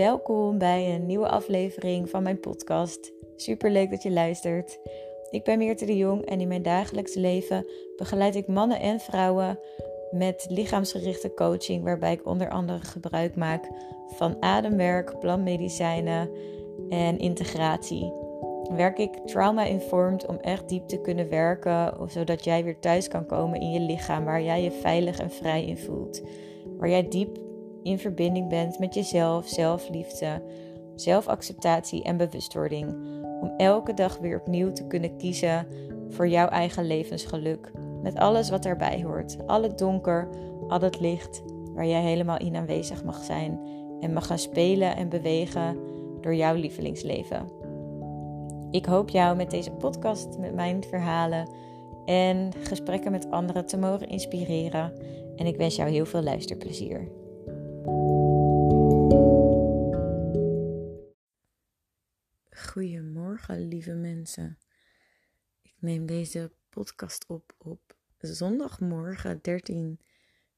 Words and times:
Welkom 0.00 0.58
bij 0.58 0.94
een 0.94 1.06
nieuwe 1.06 1.28
aflevering 1.28 2.10
van 2.10 2.22
mijn 2.22 2.40
podcast. 2.40 3.12
Super 3.36 3.70
leuk 3.70 3.90
dat 3.90 4.02
je 4.02 4.10
luistert. 4.10 4.78
Ik 5.30 5.44
ben 5.44 5.58
Meerte 5.58 5.84
de 5.84 5.96
Jong 5.96 6.24
en 6.24 6.40
in 6.40 6.48
mijn 6.48 6.62
dagelijks 6.62 7.14
leven 7.14 7.66
begeleid 7.96 8.34
ik 8.34 8.46
mannen 8.46 8.80
en 8.80 9.00
vrouwen 9.00 9.58
met 10.10 10.46
lichaamsgerichte 10.48 11.34
coaching, 11.34 11.84
waarbij 11.84 12.12
ik 12.12 12.26
onder 12.26 12.50
andere 12.50 12.78
gebruik 12.78 13.36
maak 13.36 13.68
van 14.06 14.36
ademwerk, 14.42 15.18
plantmedicijnen 15.18 16.30
en 16.88 17.18
integratie. 17.18 18.12
Werk 18.76 18.98
ik 18.98 19.14
trauma-informed 19.24 20.26
om 20.26 20.36
echt 20.36 20.68
diep 20.68 20.88
te 20.88 21.00
kunnen 21.00 21.28
werken, 21.28 21.94
zodat 22.10 22.44
jij 22.44 22.64
weer 22.64 22.78
thuis 22.78 23.08
kan 23.08 23.26
komen 23.26 23.60
in 23.60 23.70
je 23.70 23.80
lichaam, 23.80 24.24
waar 24.24 24.42
jij 24.42 24.62
je 24.62 24.70
veilig 24.70 25.18
en 25.18 25.30
vrij 25.30 25.64
in 25.64 25.78
voelt. 25.78 26.22
Waar 26.78 26.88
jij 26.88 27.08
diep 27.08 27.48
in 27.82 27.98
verbinding 27.98 28.48
bent 28.48 28.78
met 28.78 28.94
jezelf, 28.94 29.48
zelfliefde, 29.48 30.42
zelfacceptatie 30.94 32.02
en 32.02 32.16
bewustwording. 32.16 32.94
Om 33.40 33.52
elke 33.56 33.94
dag 33.94 34.18
weer 34.18 34.40
opnieuw 34.40 34.72
te 34.72 34.86
kunnen 34.86 35.16
kiezen 35.16 35.66
voor 36.08 36.28
jouw 36.28 36.48
eigen 36.48 36.86
levensgeluk. 36.86 37.72
Met 38.02 38.14
alles 38.14 38.50
wat 38.50 38.62
daarbij 38.62 39.02
hoort. 39.02 39.36
Al 39.46 39.62
het 39.62 39.78
donker, 39.78 40.28
al 40.68 40.80
het 40.80 41.00
licht, 41.00 41.42
waar 41.74 41.86
jij 41.86 42.02
helemaal 42.02 42.38
in 42.38 42.56
aanwezig 42.56 43.04
mag 43.04 43.24
zijn. 43.24 43.60
En 44.00 44.12
mag 44.12 44.26
gaan 44.26 44.38
spelen 44.38 44.96
en 44.96 45.08
bewegen 45.08 45.76
door 46.20 46.34
jouw 46.34 46.54
lievelingsleven. 46.54 47.48
Ik 48.70 48.84
hoop 48.86 49.08
jou 49.08 49.36
met 49.36 49.50
deze 49.50 49.70
podcast, 49.70 50.38
met 50.38 50.54
mijn 50.54 50.84
verhalen 50.84 51.48
en 52.04 52.50
gesprekken 52.62 53.10
met 53.10 53.30
anderen 53.30 53.66
te 53.66 53.76
mogen 53.76 54.08
inspireren. 54.08 54.92
En 55.36 55.46
ik 55.46 55.56
wens 55.56 55.76
jou 55.76 55.90
heel 55.90 56.06
veel 56.06 56.22
luisterplezier. 56.22 57.19
Goedemorgen, 62.70 63.68
lieve 63.68 63.94
mensen. 63.94 64.58
Ik 65.62 65.74
neem 65.78 66.06
deze 66.06 66.52
podcast 66.68 67.26
op 67.26 67.54
op 67.58 67.96
zondagmorgen 68.18 69.42
13 69.42 70.00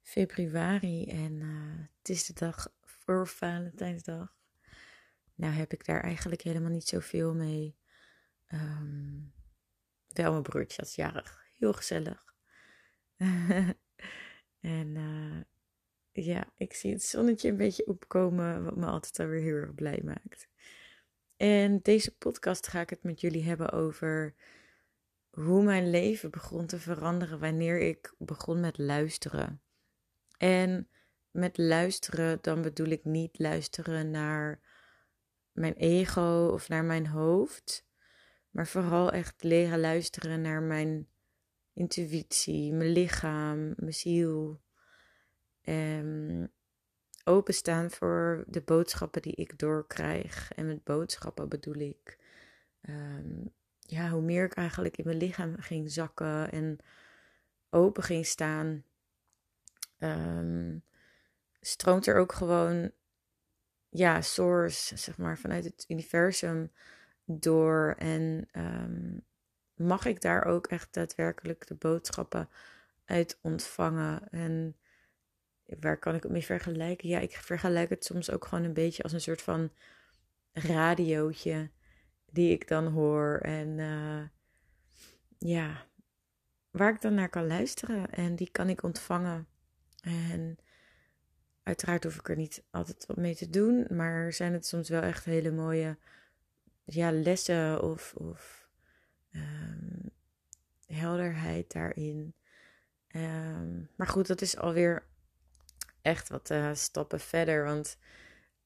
februari 0.00 1.06
en 1.06 1.32
uh, 1.32 1.86
het 1.98 2.08
is 2.08 2.26
de 2.26 2.32
dag 2.32 2.72
voor 2.80 3.28
Valentijnsdag. 3.28 4.36
Nou 5.34 5.52
heb 5.52 5.72
ik 5.72 5.84
daar 5.84 6.00
eigenlijk 6.00 6.42
helemaal 6.42 6.70
niet 6.70 6.88
zoveel 6.88 7.34
mee. 7.34 7.76
Um, 8.52 9.32
wel 10.08 10.30
mijn 10.30 10.42
broertje 10.42 10.82
als 10.82 10.94
jarig. 10.94 11.44
Heel 11.58 11.72
gezellig. 11.72 12.34
en 14.60 14.94
uh, 14.94 15.40
ja, 16.12 16.52
ik 16.56 16.72
zie 16.74 16.92
het 16.92 17.02
zonnetje 17.02 17.48
een 17.48 17.56
beetje 17.56 17.86
opkomen, 17.86 18.64
wat 18.64 18.77
me 18.77 18.86
altijd 18.86 19.18
alweer 19.18 19.41
heel 19.41 19.55
erg 19.55 19.74
blij 19.74 20.00
maakt. 20.05 20.48
En 21.36 21.78
deze 21.82 22.16
podcast 22.16 22.66
ga 22.66 22.80
ik 22.80 22.91
het 22.91 23.02
met 23.02 23.20
jullie 23.20 23.42
hebben 23.42 23.70
over 23.72 24.34
hoe 25.30 25.62
mijn 25.62 25.90
leven 25.90 26.30
begon 26.30 26.66
te 26.66 26.78
veranderen 26.78 27.38
wanneer 27.38 27.80
ik 27.80 28.14
begon 28.18 28.60
met 28.60 28.78
luisteren. 28.78 29.62
En 30.36 30.88
met 31.30 31.58
luisteren, 31.58 32.38
dan 32.40 32.62
bedoel 32.62 32.86
ik 32.86 33.05
niet 33.05 33.38
luisteren 33.38 34.10
naar 34.10 34.60
mijn 35.52 35.74
ego 35.74 36.50
of 36.52 36.68
naar 36.68 36.84
mijn 36.84 37.06
hoofd, 37.06 37.86
maar 38.50 38.66
vooral 38.66 39.12
echt 39.12 39.42
leren 39.42 39.80
luisteren 39.80 40.40
naar 40.40 40.62
mijn 40.62 41.08
intuïtie, 41.72 42.72
mijn 42.72 42.92
lichaam, 42.92 43.72
mijn 43.77 43.94
ziel. 43.94 44.61
Um, 45.64 46.50
openstaan 47.24 47.91
voor 47.91 48.44
de 48.46 48.60
boodschappen 48.60 49.22
die 49.22 49.34
ik 49.34 49.58
doorkrijg. 49.58 50.52
En 50.52 50.67
met 50.67 50.84
boodschappen 50.84 51.48
bedoel 51.48 51.74
ik, 51.74 52.18
um, 52.89 53.52
ja, 53.78 54.11
hoe 54.11 54.23
meer 54.23 54.45
ik 54.45 54.55
eigenlijk 54.55 54.96
in 54.96 55.05
mijn 55.05 55.17
lichaam 55.17 55.56
ging 55.58 55.90
zakken 55.90 56.52
en 56.52 56.78
open 57.70 58.02
ging 58.02 58.27
staan, 58.27 58.84
um, 59.98 60.84
stroomt 61.61 62.06
er 62.06 62.17
ook 62.17 62.33
gewoon, 62.33 62.92
ja, 63.89 64.20
source, 64.20 64.96
zeg 64.96 65.18
maar, 65.18 65.39
vanuit 65.39 65.64
het 65.64 65.84
universum 65.89 66.73
door. 67.24 67.94
En 67.98 68.48
mag 69.74 70.05
ik 70.05 70.20
daar 70.20 70.44
ook 70.44 70.67
echt 70.67 70.94
daadwerkelijk 70.94 71.67
de 71.67 71.74
boodschappen 71.74 72.48
uit 73.05 73.39
ontvangen. 73.42 74.29
En 74.29 74.77
waar 75.80 75.98
kan 75.98 76.14
ik 76.14 76.22
het 76.22 76.33
mee 76.33 76.44
vergelijken? 76.44 77.08
Ja, 77.08 77.18
ik 77.18 77.33
vergelijk 77.33 77.90
het 77.90 78.05
soms 78.05 78.30
ook 78.30 78.44
gewoon 78.44 78.64
een 78.64 78.72
beetje 78.72 79.02
als 79.02 79.12
een 79.12 79.20
soort 79.20 79.42
van 79.42 79.70
radiootje 80.52 81.70
die 82.30 82.52
ik 82.52 82.68
dan 82.68 82.86
hoor. 82.86 83.38
En 83.42 83.68
uh, 83.78 84.22
ja, 85.38 85.86
waar 86.70 86.94
ik 86.94 87.00
dan 87.00 87.14
naar 87.14 87.28
kan 87.28 87.46
luisteren 87.46 88.11
en 88.11 88.36
die 88.36 88.50
kan 88.50 88.68
ik 88.68 88.82
ontvangen. 88.82 89.46
En 90.00 90.58
uiteraard 91.62 92.05
hoef 92.05 92.16
ik 92.16 92.28
er 92.28 92.36
niet 92.36 92.64
altijd 92.70 93.06
wat 93.06 93.16
mee 93.16 93.34
te 93.34 93.50
doen, 93.50 93.86
maar 93.90 94.32
zijn 94.32 94.52
het 94.52 94.66
soms 94.66 94.88
wel 94.88 95.02
echt 95.02 95.24
hele 95.24 95.50
mooie 95.50 95.96
ja, 96.84 97.12
lessen 97.12 97.82
of, 97.82 98.14
of 98.14 98.68
um, 99.34 100.11
helderheid 100.86 101.72
daarin. 101.72 102.34
Um, 103.16 103.88
maar 103.96 104.06
goed, 104.06 104.27
dat 104.27 104.40
is 104.40 104.56
alweer 104.56 105.06
echt 106.02 106.29
wat 106.29 106.51
uh, 106.51 106.70
stappen 106.74 107.20
verder. 107.20 107.64
Want 107.64 107.98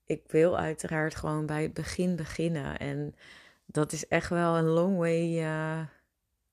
ik 0.04 0.22
wil 0.26 0.58
uiteraard 0.58 1.14
gewoon 1.14 1.46
bij 1.46 1.62
het 1.62 1.74
begin 1.74 2.16
beginnen. 2.16 2.78
En 2.78 3.14
dat 3.66 3.92
is 3.92 4.08
echt 4.08 4.28
wel 4.28 4.56
een 4.56 4.68
long 4.68 4.96
way 4.96 5.42
uh, 5.42 5.86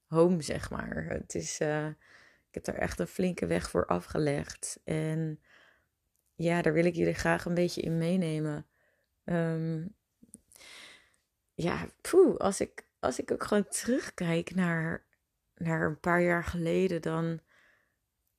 home, 0.07 0.41
zeg 0.41 0.69
maar. 0.69 1.05
Het 1.09 1.35
is, 1.35 1.61
uh, 1.61 1.87
ik 1.87 2.53
heb 2.53 2.63
daar 2.63 2.75
echt 2.75 2.99
een 2.99 3.07
flinke 3.07 3.45
weg 3.45 3.69
voor 3.69 3.85
afgelegd. 3.85 4.79
En 4.83 5.39
ja, 6.35 6.61
daar 6.61 6.73
wil 6.73 6.85
ik 6.85 6.95
jullie 6.95 7.13
graag 7.13 7.45
een 7.45 7.53
beetje 7.53 7.81
in 7.81 7.97
meenemen. 7.97 8.65
Um, 9.25 9.95
ja, 11.53 11.87
poeh, 12.01 12.37
als 12.37 12.61
ik, 12.61 12.83
als 12.99 13.19
ik 13.19 13.31
ook 13.31 13.43
gewoon 13.43 13.67
terugkijk 13.67 14.55
naar, 14.55 15.05
naar 15.55 15.85
een 15.85 15.99
paar 15.99 16.21
jaar 16.21 16.43
geleden, 16.43 17.01
dan 17.01 17.39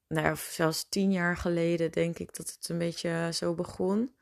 nou, 0.08 0.36
zelfs 0.36 0.88
tien 0.88 1.12
jaar 1.12 1.36
geleden 1.36 1.92
denk 1.92 2.18
ik 2.18 2.36
dat 2.36 2.50
het 2.50 2.68
een 2.68 2.78
beetje 2.78 3.30
zo 3.32 3.54
begon. 3.54 4.16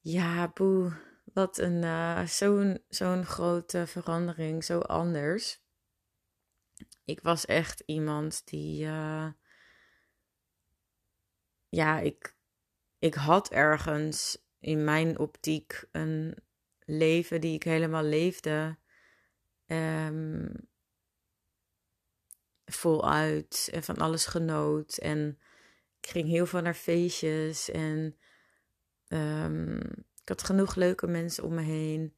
Ja, 0.00 0.48
boe, 0.48 0.92
wat 1.32 1.58
een 1.58 1.82
uh, 1.82 2.26
zo'n 2.26 2.82
zo'n 2.88 3.24
grote 3.24 3.86
verandering, 3.86 4.64
zo 4.64 4.78
anders. 4.78 5.62
Ik 7.04 7.20
was 7.20 7.46
echt 7.46 7.82
iemand 7.86 8.46
die, 8.46 8.84
uh, 8.84 9.28
ja, 11.68 11.98
ik, 12.00 12.36
ik 12.98 13.14
had 13.14 13.50
ergens 13.50 14.44
in 14.58 14.84
mijn 14.84 15.18
optiek 15.18 15.84
een 15.92 16.36
leven 16.78 17.40
die 17.40 17.54
ik 17.54 17.62
helemaal 17.62 18.04
leefde. 18.04 18.78
Um, 19.66 20.68
voluit 22.64 23.68
en 23.72 23.82
van 23.82 23.96
alles 23.96 24.26
genoot. 24.26 24.96
En 24.96 25.38
ik 26.00 26.08
ging 26.08 26.28
heel 26.28 26.46
veel 26.46 26.60
naar 26.60 26.74
feestjes 26.74 27.70
en 27.70 28.16
um, 29.08 29.76
ik 30.22 30.28
had 30.28 30.42
genoeg 30.42 30.74
leuke 30.74 31.06
mensen 31.06 31.44
om 31.44 31.54
me 31.54 31.62
heen. 31.62 32.14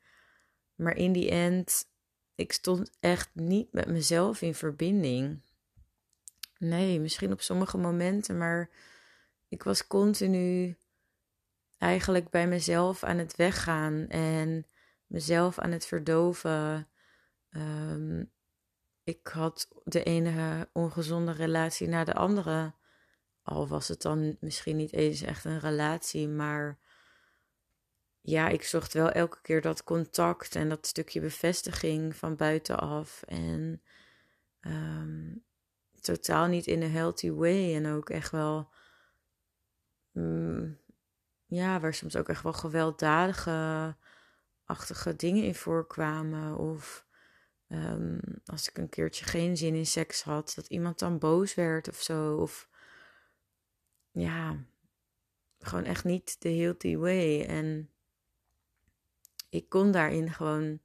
Maar 0.75 0.97
in 0.97 1.13
die 1.13 1.31
end, 1.31 1.91
ik 2.35 2.53
stond 2.53 2.91
echt 3.01 3.31
niet 3.33 3.73
met 3.73 3.87
mezelf 3.87 4.43
in 4.43 4.55
verbinding. 4.55 5.41
Nee, 6.59 7.01
misschien 7.01 7.33
op 7.33 7.41
sommige 7.41 7.79
momenten, 7.79 8.39
maar 8.39 8.71
ik 9.49 9.63
was 9.63 9.87
continu 9.87 10.77
eigenlijk 11.79 12.31
bij 12.31 12.49
mezelf 12.49 13.05
aan 13.05 13.19
het 13.19 13.37
weggaan 13.37 14.09
en 14.09 14.67
mezelf 15.07 15.59
aan 15.59 15.71
het 15.71 15.87
verdoven. 15.87 16.89
Um, 17.51 18.31
ik 19.07 19.27
had 19.27 19.69
de 19.85 20.03
ene 20.03 20.69
ongezonde 20.73 21.33
relatie 21.33 21.89
na 21.89 22.05
de 22.05 22.15
andere. 22.15 22.75
Al 23.43 23.69
was 23.69 23.89
het 23.89 24.03
dan 24.03 24.37
misschien 24.41 24.77
niet 24.77 24.93
eens 24.93 25.23
echt 25.23 25.45
een 25.45 25.59
relatie, 25.59 26.29
maar 26.29 26.79
ja, 28.21 28.49
ik 28.49 28.63
zocht 28.63 28.93
wel 28.93 29.11
elke 29.11 29.41
keer 29.43 29.61
dat 29.61 29.85
contact 29.85 30.55
en 30.55 30.69
dat 30.69 30.87
stukje 30.87 31.21
bevestiging 31.21 32.17
van 32.17 32.37
buitenaf. 32.37 33.23
En 33.23 33.83
um, 34.61 35.45
totaal 36.01 36.47
niet 36.47 36.67
in 36.67 36.83
een 36.83 36.91
healthy 36.91 37.31
way. 37.31 37.75
En 37.75 37.87
ook 37.87 38.11
echt 38.11 38.31
wel, 38.31 38.69
um, 40.13 40.81
ja, 41.47 41.81
waar 41.81 41.95
soms 41.95 42.17
ook 42.17 42.29
echt 42.29 42.43
wel 42.43 42.53
gewelddadige 42.53 43.97
achtige 44.65 45.17
dingen 45.17 45.45
in 45.45 45.55
voorkwamen. 45.55 46.57
Of 46.57 47.06
Um, 47.69 48.21
als 48.45 48.69
ik 48.69 48.79
een 48.79 48.89
keertje 48.89 49.25
geen 49.25 49.57
zin 49.57 49.75
in 49.75 49.87
seks 49.87 50.23
had, 50.23 50.53
dat 50.57 50.67
iemand 50.67 50.99
dan 50.99 51.19
boos 51.19 51.55
werd 51.55 51.89
of 51.89 52.01
zo. 52.01 52.37
Of 52.37 52.69
ja, 54.11 54.65
gewoon 55.59 55.85
echt 55.85 56.05
niet 56.05 56.41
de 56.43 56.49
healthy 56.49 56.97
way. 56.97 57.45
En 57.45 57.91
ik 59.49 59.69
kon 59.69 59.91
daarin 59.91 60.33
gewoon, 60.33 60.81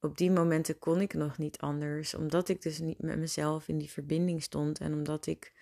op 0.00 0.18
die 0.18 0.30
momenten 0.30 0.78
kon 0.78 1.00
ik 1.00 1.14
nog 1.14 1.38
niet 1.38 1.58
anders. 1.58 2.14
Omdat 2.14 2.48
ik 2.48 2.62
dus 2.62 2.78
niet 2.78 3.02
met 3.02 3.18
mezelf 3.18 3.68
in 3.68 3.78
die 3.78 3.90
verbinding 3.90 4.42
stond. 4.42 4.80
En 4.80 4.92
omdat 4.92 5.26
ik 5.26 5.52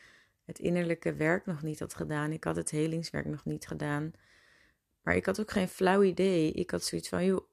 het 0.45 0.59
innerlijke 0.59 1.15
werk 1.15 1.47
nog 1.47 1.63
niet 1.63 1.79
had 1.79 1.95
gedaan. 1.95 2.33
Ik 2.33 2.45
had 2.45 2.57
het 2.57 2.71
helingswerk 2.71 3.27
nog 3.27 3.45
niet 3.45 3.67
gedaan. 3.67 4.13
Maar 5.03 5.17
ik 5.17 5.27
had 5.27 5.41
ook 5.41 5.51
geen 5.51 5.69
flauw 5.69 6.03
idee. 6.03 6.53
Ik 6.53 6.71
had 6.71 6.85
zoiets 6.85 7.09
van, 7.09 7.25
joh, 7.25 7.49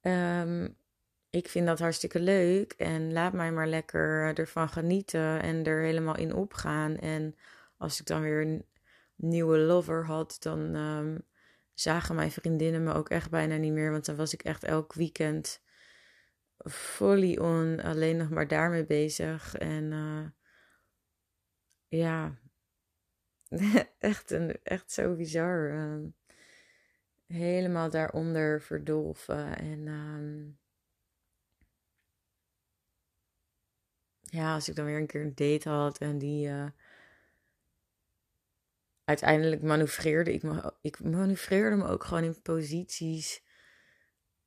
ehm, 0.00 0.68
ik 1.30 1.48
vind 1.48 1.66
dat 1.66 1.78
hartstikke 1.78 2.20
leuk. 2.20 2.72
En 2.72 3.12
laat 3.12 3.32
mij 3.32 3.52
maar 3.52 3.68
lekker 3.68 4.38
ervan 4.38 4.68
genieten 4.68 5.42
en 5.42 5.64
er 5.64 5.82
helemaal 5.82 6.16
in 6.16 6.34
opgaan. 6.34 6.96
En 6.96 7.36
als 7.76 8.00
ik 8.00 8.06
dan 8.06 8.20
weer 8.20 8.40
een 8.40 8.64
nieuwe 9.16 9.58
lover 9.58 10.06
had, 10.06 10.36
dan 10.40 10.74
ehm, 10.74 11.18
zagen 11.74 12.14
mijn 12.14 12.30
vriendinnen 12.30 12.82
me 12.82 12.92
ook 12.92 13.08
echt 13.08 13.30
bijna 13.30 13.56
niet 13.56 13.72
meer. 13.72 13.90
Want 13.90 14.04
dan 14.04 14.16
was 14.16 14.32
ik 14.32 14.42
echt 14.42 14.64
elk 14.64 14.92
weekend 14.94 15.64
fully 16.64 17.36
on, 17.36 17.80
alleen 17.80 18.16
nog 18.16 18.30
maar 18.30 18.48
daarmee 18.48 18.84
bezig. 18.84 19.54
En 19.54 19.92
uh, 19.92 20.26
ja, 21.88 22.38
echt, 23.98 24.30
een, 24.30 24.58
echt 24.62 24.92
zo 24.92 25.14
bizar. 25.14 25.70
Uh, 25.70 26.04
helemaal 27.26 27.90
daaronder 27.90 28.62
verdolven. 28.62 29.58
En 29.58 29.86
um, 29.86 30.58
ja, 34.30 34.54
als 34.54 34.68
ik 34.68 34.74
dan 34.74 34.84
weer 34.84 34.98
een 34.98 35.06
keer 35.06 35.22
een 35.22 35.34
date 35.34 35.68
had 35.68 35.98
en 35.98 36.18
die. 36.18 36.48
Uh, 36.48 36.66
uiteindelijk 39.04 39.62
manoeuvreerde 39.62 40.32
ik 40.32 40.42
me. 40.42 40.74
Ik 40.80 41.00
manoeuvreerde 41.00 41.76
me 41.76 41.86
ook 41.86 42.04
gewoon 42.04 42.24
in 42.24 42.42
posities. 42.42 43.44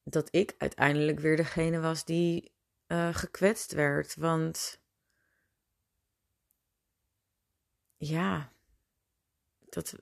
Dat 0.04 0.28
ik 0.36 0.56
uiteindelijk 0.58 1.20
weer 1.20 1.36
degene 1.36 1.80
was 1.80 2.06
die 2.06 2.52
uh, 2.88 3.16
gekwetst 3.16 3.72
werd. 3.72 4.16
Want. 4.16 4.82
Ja. 7.98 8.52
Dat. 9.70 10.02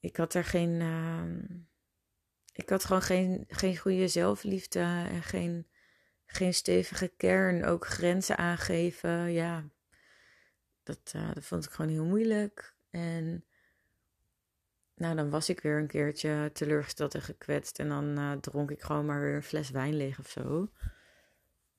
Ik 0.00 0.16
had 0.16 0.34
er 0.34 0.44
geen. 0.44 0.80
Uh, 0.80 1.60
ik 2.52 2.68
had 2.68 2.84
gewoon 2.84 3.02
geen, 3.02 3.44
geen 3.48 3.76
goede 3.76 4.08
zelfliefde 4.08 4.80
en 4.80 5.22
geen 5.22 5.66
geen 6.34 6.54
stevige 6.54 7.12
kern, 7.16 7.64
ook 7.64 7.86
grenzen 7.86 8.36
aangeven. 8.36 9.32
Ja, 9.32 9.64
dat, 10.82 11.12
uh, 11.16 11.34
dat 11.34 11.44
vond 11.44 11.64
ik 11.64 11.70
gewoon 11.70 11.90
heel 11.90 12.04
moeilijk. 12.04 12.74
En 12.90 13.44
nou, 14.94 15.16
dan 15.16 15.30
was 15.30 15.48
ik 15.48 15.60
weer 15.60 15.78
een 15.78 15.86
keertje 15.86 16.50
teleurgesteld 16.52 17.14
en 17.14 17.22
gekwetst. 17.22 17.78
En 17.78 17.88
dan 17.88 18.18
uh, 18.18 18.32
dronk 18.32 18.70
ik 18.70 18.82
gewoon 18.82 19.06
maar 19.06 19.20
weer 19.20 19.34
een 19.34 19.42
fles 19.42 19.70
wijn 19.70 19.96
leeg 19.96 20.18
of 20.18 20.28
zo. 20.28 20.68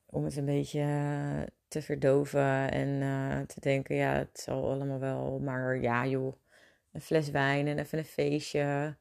Om 0.06 0.24
het 0.24 0.38
een 0.38 0.46
beetje 0.46 0.80
uh, 0.80 1.42
te 1.68 1.82
verdoven 1.82 2.72
en 2.72 3.48
te 3.48 3.60
denken, 3.60 3.96
ja, 3.96 4.14
het 4.14 4.40
zal 4.40 4.72
allemaal 4.72 5.00
wel. 5.00 5.40
Maar 5.40 5.78
ja, 5.78 6.06
joh, 6.06 6.36
een 6.92 7.02
fles 7.02 7.30
wijn 7.30 7.68
en 7.68 7.80
even 7.80 7.98
een 7.98 8.06
feestje. 8.06 8.98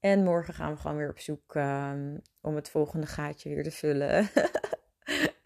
En 0.00 0.24
morgen 0.24 0.54
gaan 0.54 0.74
we 0.74 0.80
gewoon 0.80 0.96
weer 0.96 1.10
op 1.10 1.18
zoek 1.18 1.54
um, 1.54 2.22
om 2.40 2.54
het 2.54 2.70
volgende 2.70 3.06
gaatje 3.06 3.48
weer 3.48 3.62
te 3.62 3.70
vullen. 3.70 4.28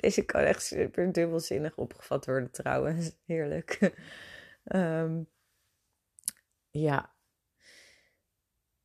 Deze 0.02 0.24
kan 0.24 0.40
echt 0.40 0.62
super 0.62 1.12
dubbelzinnig 1.12 1.76
opgevat 1.76 2.26
worden 2.26 2.50
trouwens. 2.50 3.12
Heerlijk. 3.26 3.92
um, 4.64 5.28
ja. 6.86 7.14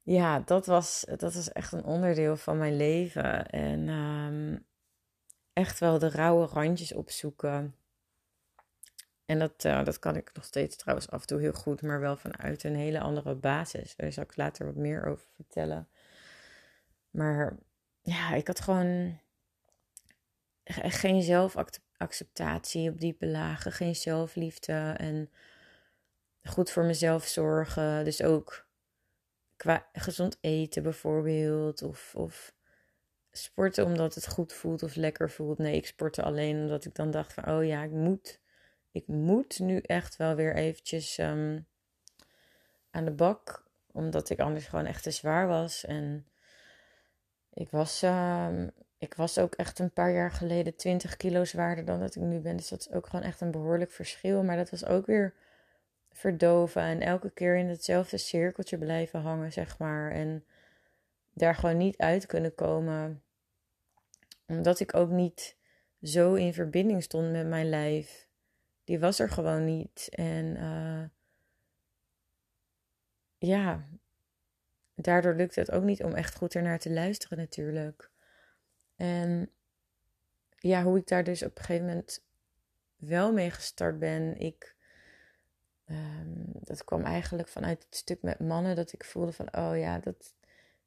Ja, 0.02 0.40
dat 0.40 0.66
was, 0.66 1.06
dat 1.16 1.34
was 1.34 1.52
echt 1.52 1.72
een 1.72 1.84
onderdeel 1.84 2.38
van 2.38 2.58
mijn 2.58 2.76
leven. 2.76 3.46
En 3.50 3.90
um, 3.90 4.66
echt 5.54 5.80
wel 5.80 6.00
de 6.00 6.10
rauwe 6.10 6.46
randjes 6.46 6.94
opzoeken. 6.94 7.76
En 9.26 9.40
dat, 9.40 9.66
uh, 9.66 9.84
dat 9.84 10.00
kan 10.00 10.16
ik 10.16 10.32
nog 10.34 10.46
steeds 10.46 10.76
trouwens 10.76 11.10
af 11.10 11.22
en 11.22 11.28
toe 11.28 11.40
heel 11.40 11.54
goed, 11.54 11.82
maar 11.82 12.00
wel 12.00 12.18
vanuit 12.18 12.64
een 12.64 12.76
hele 12.76 13.00
andere 13.00 13.36
basis. 13.36 13.96
Daar 13.96 14.12
zal 14.12 14.24
ik 14.24 14.38
later 14.38 14.66
wat 14.66 14.76
meer 14.76 15.06
over 15.06 15.28
vertellen. 15.36 15.90
Maar 17.10 17.58
ja, 18.02 18.34
ik 18.34 18.48
had 18.48 18.60
gewoon 18.60 19.20
geen 20.74 21.22
zelfacceptatie 21.22 22.90
op 22.90 23.00
diepe 23.00 23.28
lagen, 23.28 23.72
geen 23.72 23.96
zelfliefde 23.96 24.94
en 24.98 25.30
goed 26.44 26.72
voor 26.72 26.84
mezelf 26.84 27.26
zorgen. 27.26 28.04
Dus 28.04 28.24
ook 28.24 28.68
qua 29.56 29.90
gezond 29.94 30.38
eten 30.42 30.84
bijvoorbeeld, 30.84 31.82
of, 31.82 32.16
of 32.16 32.56
sporten 33.32 33.86
omdat 33.86 34.16
het 34.16 34.28
goed 34.28 34.54
voelt 34.54 34.84
of 34.84 34.96
lekker 34.96 35.30
voelt. 35.30 35.58
Nee, 35.58 35.76
ik 35.76 35.88
sportte 35.88 36.24
alleen 36.24 36.58
omdat 36.58 36.86
ik 36.86 36.96
dan 36.96 37.12
dacht 37.12 37.34
van, 37.34 37.48
oh 37.48 37.66
ja, 37.66 37.84
ik 37.84 37.92
moet, 37.92 38.40
ik 38.92 39.08
moet 39.08 39.60
nu 39.60 39.80
echt 39.80 40.16
wel 40.16 40.36
weer 40.36 40.56
eventjes 40.56 41.18
um, 41.18 41.68
aan 42.92 43.06
de 43.06 43.12
bak, 43.12 43.70
omdat 43.92 44.30
ik 44.30 44.40
anders 44.40 44.68
gewoon 44.68 44.86
echt 44.86 45.04
te 45.04 45.12
zwaar 45.12 45.48
was 45.48 45.86
en 45.86 46.28
ik 47.54 47.70
was 47.70 48.02
um, 48.02 48.72
ik 48.98 49.14
was 49.14 49.38
ook 49.38 49.56
echt 49.56 49.80
een 49.80 49.92
paar 49.92 50.12
jaar 50.12 50.32
geleden 50.32 50.76
20 50.76 51.18
kilo 51.18 51.46
zwaarder 51.46 51.86
dan 51.86 52.00
dat 52.00 52.16
ik 52.16 52.22
nu 52.22 52.40
ben. 52.40 52.58
Dus 52.58 52.70
dat 52.70 52.80
is 52.80 52.92
ook 52.92 53.08
gewoon 53.08 53.26
echt 53.26 53.42
een 53.42 53.52
behoorlijk 53.52 53.92
verschil. 53.92 54.44
Maar 54.44 54.58
dat 54.58 54.70
was 54.70 54.86
ook 54.86 55.06
weer 55.06 55.34
verdoven 56.12 56.82
en 56.82 57.02
elke 57.02 57.30
keer 57.30 57.58
in 57.58 57.68
hetzelfde 57.68 58.18
cirkeltje 58.18 58.78
blijven 58.78 59.22
hangen, 59.22 59.52
zeg 59.52 59.78
maar. 59.78 60.12
En 60.12 60.46
daar 61.34 61.56
gewoon 61.56 61.78
niet 61.78 61.98
uit 61.98 62.26
kunnen 62.26 62.56
komen. 62.56 63.22
Omdat 64.46 64.80
ik 64.80 64.94
ook 64.94 65.10
niet 65.10 65.56
zo 66.02 66.34
in 66.34 66.54
verbinding 66.54 67.04
stond 67.04 67.32
met 67.32 67.48
mijn 67.48 67.70
lijf. 67.70 68.28
Die 68.84 69.00
was 69.00 69.20
er 69.20 69.30
gewoon 69.30 69.66
niet. 69.66 70.10
En 70.12 70.46
uh, 70.46 71.04
ja, 73.38 73.84
daardoor 74.96 75.34
lukte 75.34 75.60
het 75.60 75.72
ook 75.72 75.84
niet 75.84 76.04
om 76.04 76.14
echt 76.14 76.36
goed 76.36 76.56
ernaar 76.56 76.80
te 76.80 76.92
luisteren 76.92 77.38
natuurlijk. 77.38 78.12
En 78.98 79.50
ja, 80.60 80.84
hoe 80.84 80.98
ik 80.98 81.08
daar 81.08 81.24
dus 81.24 81.44
op 81.44 81.58
een 81.58 81.64
gegeven 81.64 81.88
moment 81.88 82.26
wel 82.96 83.34
mee 83.34 83.52
gestart 83.52 84.00
ben. 84.00 84.38
Ik, 84.38 84.76
um, 85.90 86.46
dat 86.54 86.84
kwam 86.84 87.04
eigenlijk 87.04 87.48
vanuit 87.48 87.84
het 87.84 87.96
stuk 87.96 88.22
met 88.22 88.40
mannen. 88.40 88.76
Dat 88.76 88.94
ik 88.94 89.04
voelde 89.04 89.32
van, 89.32 89.58
oh 89.58 89.78
ja, 89.78 90.00
dat... 90.00 90.36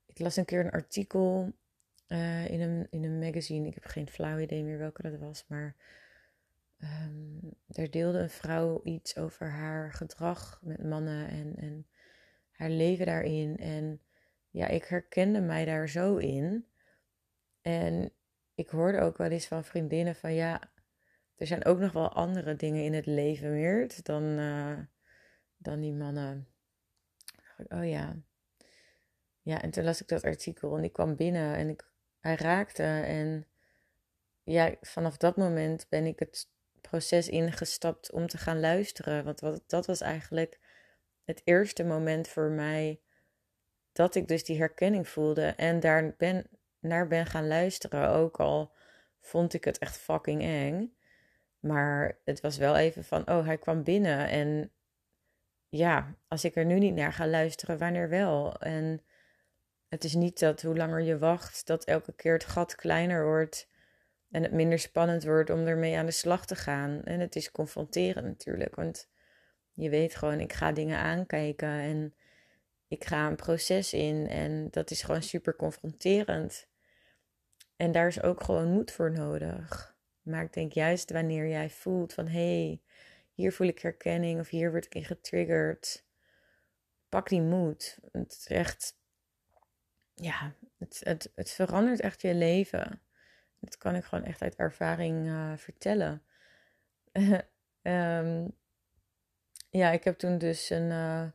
Ik 0.07 0.19
las 0.19 0.37
een 0.37 0.45
keer 0.45 0.64
een 0.64 0.71
artikel 0.71 1.52
uh, 2.09 2.49
in, 2.49 2.61
een, 2.61 2.87
in 2.90 3.05
een 3.05 3.19
magazine. 3.19 3.67
Ik 3.67 3.75
heb 3.75 3.85
geen 3.85 4.09
flauw 4.09 4.38
idee 4.38 4.62
meer 4.62 4.79
welke 4.79 5.02
dat 5.02 5.19
was. 5.19 5.45
Maar 5.47 5.75
um, 6.79 7.40
daar 7.67 7.90
deelde 7.90 8.19
een 8.19 8.31
vrouw 8.31 8.81
iets 8.85 9.17
over 9.17 9.50
haar 9.50 9.93
gedrag 9.93 10.61
met 10.62 10.85
mannen. 10.85 11.29
En, 11.29 11.57
en 11.57 11.87
haar 12.50 12.71
leven 12.71 13.07
daarin. 13.07 13.57
En 13.57 14.00
ja, 14.50 14.67
ik 14.67 14.85
herkende 14.85 15.40
mij 15.40 15.64
daar 15.64 15.88
zo 15.88 16.17
in. 16.17 16.64
En 17.62 18.12
ik 18.55 18.69
hoorde 18.69 19.00
ook 19.00 19.17
wel 19.17 19.31
eens 19.31 19.47
van 19.47 19.64
vriendinnen 19.64 20.14
van 20.14 20.35
ja, 20.35 20.73
er 21.37 21.47
zijn 21.47 21.64
ook 21.64 21.79
nog 21.79 21.93
wel 21.93 22.12
andere 22.12 22.57
dingen 22.57 22.85
in 22.85 22.95
het 22.95 23.07
leven 23.07 23.52
meer 23.52 23.90
dan, 24.02 24.23
uh, 24.23 24.79
dan 25.57 25.81
die 25.81 25.93
mannen. 25.93 26.49
Oh 27.69 27.88
ja. 27.88 28.17
Ja, 29.43 29.62
en 29.62 29.71
toen 29.71 29.85
las 29.85 30.00
ik 30.00 30.09
dat 30.09 30.23
artikel 30.23 30.76
en 30.76 30.85
ik 30.85 30.93
kwam 30.93 31.17
binnen 31.17 31.55
en 31.55 31.69
ik, 31.69 31.90
hij 32.21 32.35
raakte. 32.35 32.83
En 32.83 33.47
ja, 34.43 34.75
vanaf 34.81 35.17
dat 35.17 35.37
moment 35.37 35.87
ben 35.88 36.07
ik 36.07 36.19
het 36.19 36.50
proces 36.81 37.29
ingestapt 37.29 38.12
om 38.12 38.26
te 38.26 38.38
gaan 38.38 38.61
luisteren. 38.61 39.25
Want 39.25 39.40
wat, 39.40 39.62
dat 39.67 39.87
was 39.87 40.00
eigenlijk 40.00 40.61
het 41.25 41.40
eerste 41.45 41.85
moment 41.85 42.29
voor 42.29 42.50
mij 42.50 43.00
dat 43.93 44.14
ik 44.14 44.29
dus 44.29 44.45
die 44.45 44.59
herkenning 44.59 45.09
voelde. 45.09 45.47
En 45.47 45.81
daar 45.81 46.14
ben, 46.17 46.47
naar 46.81 47.07
ben 47.07 47.27
gaan 47.27 47.47
luisteren. 47.47 48.09
Ook 48.09 48.41
al 48.41 48.73
vond 49.21 49.55
ik 49.55 49.65
het 49.65 49.79
echt 49.79 49.99
fucking 49.99 50.43
eng. 50.43 50.95
Maar 51.61 52.19
het 52.25 52.41
was 52.41 52.57
wel 52.57 52.77
even 52.77 53.05
van, 53.05 53.29
oh, 53.29 53.45
hij 53.45 53.59
kwam 53.59 53.83
binnen. 53.83 54.29
En 54.29 54.73
ja, 55.69 56.15
als 56.29 56.45
ik 56.45 56.57
er 56.57 56.65
nu 56.65 56.79
niet 56.79 56.95
naar 56.95 57.13
ga 57.13 57.27
luisteren, 57.27 57.79
wanneer 57.79 58.09
wel? 58.09 58.57
En 58.59 59.03
het 59.89 60.05
is 60.05 60.15
niet 60.15 60.39
dat 60.39 60.63
hoe 60.63 60.77
langer 60.77 61.01
je 61.01 61.19
wacht, 61.19 61.67
dat 61.67 61.85
elke 61.85 62.13
keer 62.13 62.33
het 62.33 62.45
gat 62.45 62.75
kleiner 62.75 63.25
wordt. 63.25 63.69
En 64.31 64.43
het 64.43 64.53
minder 64.53 64.79
spannend 64.79 65.25
wordt 65.25 65.51
om 65.51 65.67
ermee 65.67 65.97
aan 65.97 66.07
de 66.07 66.13
slag 66.13 66.47
te 66.47 66.57
gaan. 66.57 67.05
En 67.05 67.21
het 67.21 67.37
is 67.37 67.51
confronterend 67.51 68.27
natuurlijk. 68.27 68.75
Want 68.75 69.11
je 69.73 69.91
weet 69.91 70.15
gewoon, 70.15 70.41
ik 70.41 70.53
ga 70.53 70.73
dingen 70.73 70.99
aankijken. 70.99 71.69
En 71.69 72.15
ik 72.89 73.05
ga 73.05 73.27
een 73.27 73.37
proces 73.37 73.93
in. 73.93 74.27
En 74.29 74.69
dat 74.71 74.91
is 74.91 75.03
gewoon 75.03 75.23
super 75.23 75.57
confronterend. 75.57 76.69
En 77.81 77.93
daar 77.93 78.07
is 78.07 78.23
ook 78.23 78.43
gewoon 78.45 78.73
moed 78.73 78.91
voor 78.91 79.11
nodig. 79.13 79.97
Maar 80.23 80.43
ik 80.43 80.53
denk 80.53 80.73
juist 80.73 81.11
wanneer 81.11 81.49
jij 81.49 81.71
voelt 81.71 82.13
van 82.13 82.27
hé, 82.27 82.65
hey, 82.65 82.83
hier 83.33 83.53
voel 83.53 83.67
ik 83.67 83.79
herkenning 83.79 84.41
of 84.41 84.49
hier 84.49 84.71
word 84.71 84.85
ik 84.85 84.95
in 84.95 85.05
getriggerd. 85.05 86.05
pak 87.09 87.29
die 87.29 87.41
moed. 87.41 87.99
Het 88.13 88.33
is 88.33 88.47
echt, 88.47 88.97
ja, 90.15 90.55
het, 90.79 91.01
het, 91.05 91.33
het 91.35 91.51
verandert 91.51 92.01
echt 92.01 92.21
je 92.21 92.35
leven. 92.35 93.03
Dat 93.61 93.79
kan 93.79 93.95
ik 93.95 94.05
gewoon 94.05 94.25
echt 94.25 94.43
uit 94.43 94.57
ervaring 94.57 95.27
uh, 95.27 95.57
vertellen. 95.57 96.23
um, 97.83 98.57
ja, 99.81 99.91
ik 99.91 100.05
heb 100.05 100.19
toen 100.19 100.39
dus 100.39 100.71
een, 100.71 100.91
uh, 100.91 101.29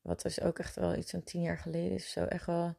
wat 0.00 0.24
is 0.24 0.40
ook 0.40 0.58
echt 0.58 0.74
wel 0.74 0.96
iets 0.96 1.10
van 1.10 1.22
tien 1.22 1.42
jaar 1.42 1.58
geleden 1.58 1.92
is 1.92 2.10
zo, 2.10 2.24
echt 2.24 2.46
wel 2.46 2.76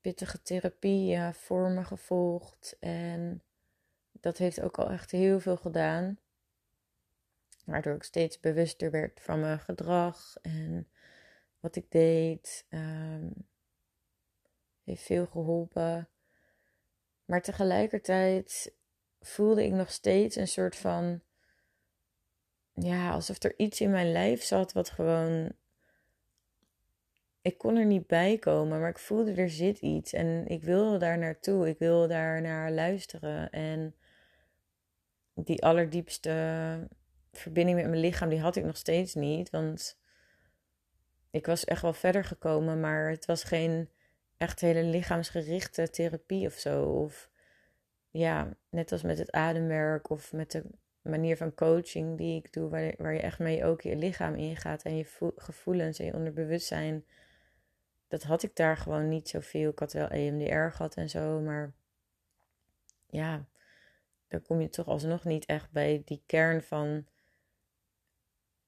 pittige 0.00 0.42
therapie 0.42 1.32
voor 1.32 1.70
me 1.70 1.84
gevolgd. 1.84 2.76
En 2.80 3.42
dat 4.12 4.38
heeft 4.38 4.60
ook 4.60 4.78
al 4.78 4.90
echt 4.90 5.10
heel 5.10 5.40
veel 5.40 5.56
gedaan. 5.56 6.18
Waardoor 7.64 7.94
ik 7.94 8.02
steeds 8.02 8.40
bewuster 8.40 8.90
werd 8.90 9.20
van 9.20 9.40
mijn 9.40 9.60
gedrag 9.60 10.36
en 10.42 10.88
wat 11.60 11.76
ik 11.76 11.90
deed. 11.90 12.66
Um, 12.70 13.48
heeft 14.88 15.02
veel 15.02 15.26
geholpen. 15.26 16.08
Maar 17.24 17.42
tegelijkertijd 17.42 18.74
voelde 19.20 19.64
ik 19.64 19.72
nog 19.72 19.90
steeds 19.90 20.36
een 20.36 20.48
soort 20.48 20.76
van. 20.76 21.22
Ja, 22.72 23.12
alsof 23.12 23.42
er 23.42 23.58
iets 23.58 23.80
in 23.80 23.90
mijn 23.90 24.12
lijf 24.12 24.42
zat 24.42 24.72
wat 24.72 24.90
gewoon. 24.90 25.52
Ik 27.48 27.58
kon 27.58 27.76
er 27.76 27.86
niet 27.86 28.06
bij 28.06 28.38
komen, 28.38 28.80
maar 28.80 28.88
ik 28.88 28.98
voelde 28.98 29.32
er 29.32 29.50
zit 29.50 29.78
iets. 29.78 30.12
En 30.12 30.46
ik 30.46 30.62
wilde 30.62 30.98
daar 30.98 31.18
naartoe. 31.18 31.68
Ik 31.68 31.78
wilde 31.78 32.08
daar 32.08 32.42
naar 32.42 32.70
luisteren. 32.70 33.50
En 33.50 33.94
die 35.34 35.62
allerdiepste 35.62 36.88
verbinding 37.32 37.78
met 37.78 37.88
mijn 37.88 38.00
lichaam, 38.00 38.28
die 38.28 38.40
had 38.40 38.56
ik 38.56 38.64
nog 38.64 38.76
steeds 38.76 39.14
niet. 39.14 39.50
Want 39.50 39.98
ik 41.30 41.46
was 41.46 41.64
echt 41.64 41.82
wel 41.82 41.92
verder 41.92 42.24
gekomen, 42.24 42.80
maar 42.80 43.10
het 43.10 43.26
was 43.26 43.44
geen 43.44 43.88
echt 44.36 44.60
hele 44.60 44.82
lichaamsgerichte 44.82 45.90
therapie 45.90 46.46
of 46.46 46.54
zo. 46.54 46.84
Of 46.84 47.30
ja, 48.10 48.56
net 48.70 48.92
als 48.92 49.02
met 49.02 49.18
het 49.18 49.30
ademwerk 49.30 50.10
of 50.10 50.32
met 50.32 50.50
de 50.50 50.64
manier 51.02 51.36
van 51.36 51.54
coaching 51.54 52.18
die 52.18 52.36
ik 52.36 52.52
doe, 52.52 52.68
waar, 52.68 52.94
waar 52.98 53.14
je 53.14 53.20
echt 53.20 53.38
mee 53.38 53.64
ook 53.64 53.80
je 53.80 53.96
lichaam 53.96 54.34
ingaat 54.34 54.82
en 54.82 54.96
je 54.96 55.32
gevoelens 55.36 55.98
en 55.98 56.04
je 56.04 56.14
onderbewustzijn. 56.14 57.04
Dat 58.08 58.22
had 58.22 58.42
ik 58.42 58.56
daar 58.56 58.76
gewoon 58.76 59.08
niet 59.08 59.28
zoveel. 59.28 59.70
Ik 59.70 59.78
had 59.78 59.92
wel 59.92 60.08
EMDR 60.08 60.74
gehad 60.76 60.94
en 60.94 61.10
zo, 61.10 61.40
maar 61.40 61.72
ja, 63.06 63.46
dan 64.28 64.42
kom 64.42 64.60
je 64.60 64.68
toch 64.68 64.86
alsnog 64.86 65.24
niet 65.24 65.46
echt 65.46 65.70
bij 65.70 66.02
die 66.04 66.22
kern 66.26 66.62
van, 66.62 67.06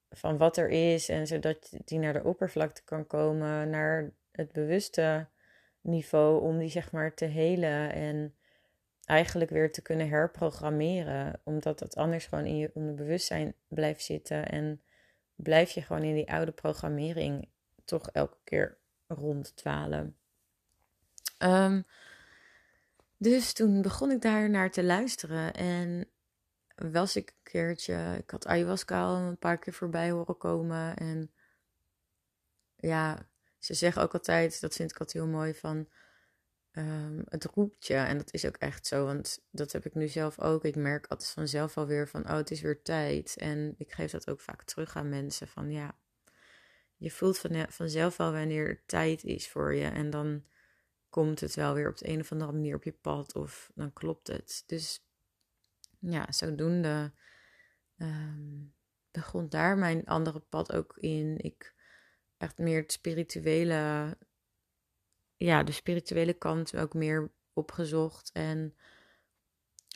van 0.09 0.37
wat 0.37 0.57
er 0.57 0.69
is. 0.69 1.09
En 1.09 1.27
zodat 1.27 1.73
die 1.85 1.99
naar 1.99 2.13
de 2.13 2.23
oppervlakte 2.23 2.83
kan 2.83 3.07
komen, 3.07 3.69
naar 3.69 4.11
het 4.31 4.51
bewuste 4.51 5.27
niveau, 5.81 6.41
om 6.41 6.57
die 6.57 6.69
zeg 6.69 6.91
maar 6.91 7.13
te 7.13 7.25
helen 7.25 7.91
en 7.93 8.35
eigenlijk 9.05 9.51
weer 9.51 9.71
te 9.71 9.81
kunnen 9.81 10.09
herprogrammeren. 10.09 11.41
Omdat 11.43 11.79
dat 11.79 11.95
anders 11.95 12.25
gewoon 12.25 12.45
in 12.45 12.57
je 12.57 12.71
onderbewustzijn 12.73 13.53
blijft 13.67 14.03
zitten. 14.03 14.49
En 14.49 14.81
blijf 15.35 15.71
je 15.71 15.81
gewoon 15.81 16.03
in 16.03 16.15
die 16.15 16.31
oude 16.31 16.51
programmering 16.51 17.49
toch 17.85 18.09
elke 18.09 18.37
keer 18.43 18.77
ronddwalen. 19.13 20.15
Um, 21.39 21.85
dus 23.17 23.53
toen 23.53 23.81
begon 23.81 24.11
ik 24.11 24.21
daar 24.21 24.49
naar 24.49 24.71
te 24.71 24.83
luisteren. 24.83 25.53
En 25.53 26.07
was 26.75 27.15
ik 27.15 27.29
een 27.29 27.51
keertje, 27.51 28.15
ik 28.17 28.29
had 28.29 28.47
ayahuasca 28.47 29.03
al 29.03 29.15
een 29.15 29.37
paar 29.37 29.57
keer 29.57 29.73
voorbij 29.73 30.11
horen 30.11 30.37
komen. 30.37 30.97
En 30.97 31.31
ja, 32.75 33.29
ze 33.59 33.73
zeggen 33.73 34.01
ook 34.01 34.13
altijd, 34.13 34.61
dat 34.61 34.75
vind 34.75 34.91
ik 34.91 34.97
altijd 34.97 35.23
heel 35.23 35.33
mooi, 35.33 35.53
van 35.53 35.87
um, 36.71 37.23
het 37.25 37.45
roept 37.45 37.87
je. 37.87 37.95
En 37.95 38.17
dat 38.17 38.33
is 38.33 38.45
ook 38.45 38.57
echt 38.57 38.87
zo, 38.87 39.05
want 39.05 39.43
dat 39.49 39.71
heb 39.71 39.85
ik 39.85 39.93
nu 39.93 40.07
zelf 40.07 40.39
ook. 40.39 40.65
Ik 40.65 40.75
merk 40.75 41.07
altijd 41.07 41.29
vanzelf 41.29 41.77
alweer 41.77 42.07
van, 42.07 42.23
oh, 42.23 42.35
het 42.35 42.51
is 42.51 42.61
weer 42.61 42.81
tijd. 42.81 43.35
En 43.37 43.75
ik 43.77 43.91
geef 43.91 44.11
dat 44.11 44.29
ook 44.29 44.39
vaak 44.39 44.63
terug 44.63 44.95
aan 44.95 45.09
mensen, 45.09 45.47
van 45.47 45.71
ja, 45.71 45.95
je 47.01 47.11
voelt 47.11 47.37
van, 47.37 47.65
vanzelf 47.69 48.17
wel 48.17 48.31
wanneer 48.31 48.67
het 48.67 48.87
tijd 48.87 49.23
is 49.23 49.49
voor 49.49 49.73
je. 49.73 49.85
En 49.85 50.09
dan 50.09 50.43
komt 51.09 51.39
het 51.39 51.55
wel 51.55 51.73
weer 51.73 51.89
op 51.89 51.97
de 51.97 52.09
een 52.09 52.19
of 52.19 52.31
andere 52.31 52.51
manier 52.51 52.75
op 52.75 52.83
je 52.83 52.91
pad 52.91 53.35
of 53.35 53.71
dan 53.75 53.93
klopt 53.93 54.27
het. 54.27 54.63
Dus 54.65 55.05
ja, 55.99 56.31
zodoende 56.31 57.13
um, 57.97 58.73
begon 59.11 59.49
daar 59.49 59.77
mijn 59.77 60.05
andere 60.05 60.39
pad 60.39 60.73
ook 60.73 60.97
in. 60.97 61.37
Ik 61.37 61.75
echt 62.37 62.57
meer 62.57 62.81
het 62.81 62.91
spirituele, 62.91 64.17
ja, 65.35 65.63
de 65.63 65.71
spirituele 65.71 66.33
kant 66.33 66.77
ook 66.77 66.93
meer 66.93 67.31
opgezocht 67.53 68.31
en 68.33 68.75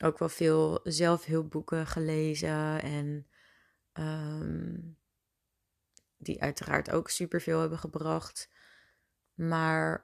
ook 0.04 0.20
wel 0.20 0.30
veel 0.30 0.80
zelfhulpboeken 0.84 1.88
gelezen 1.88 2.82
en 2.82 3.28
um, 3.94 4.98
die 6.18 6.42
uiteraard 6.42 6.92
ook 6.92 7.10
superveel 7.10 7.60
hebben 7.60 7.80
gebracht. 7.80 8.50
Maar 9.34 10.04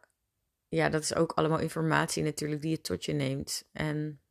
ja, 0.67 0.89
dat 0.89 1.01
is 1.01 1.15
ook 1.15 1.31
allemaal 1.31 1.59
informatie 1.59 2.23
natuurlijk 2.23 2.61
die 2.61 2.71
je 2.71 2.81
tot 2.81 3.05
je 3.05 3.13
neemt. 3.13 3.67
En 3.71 4.21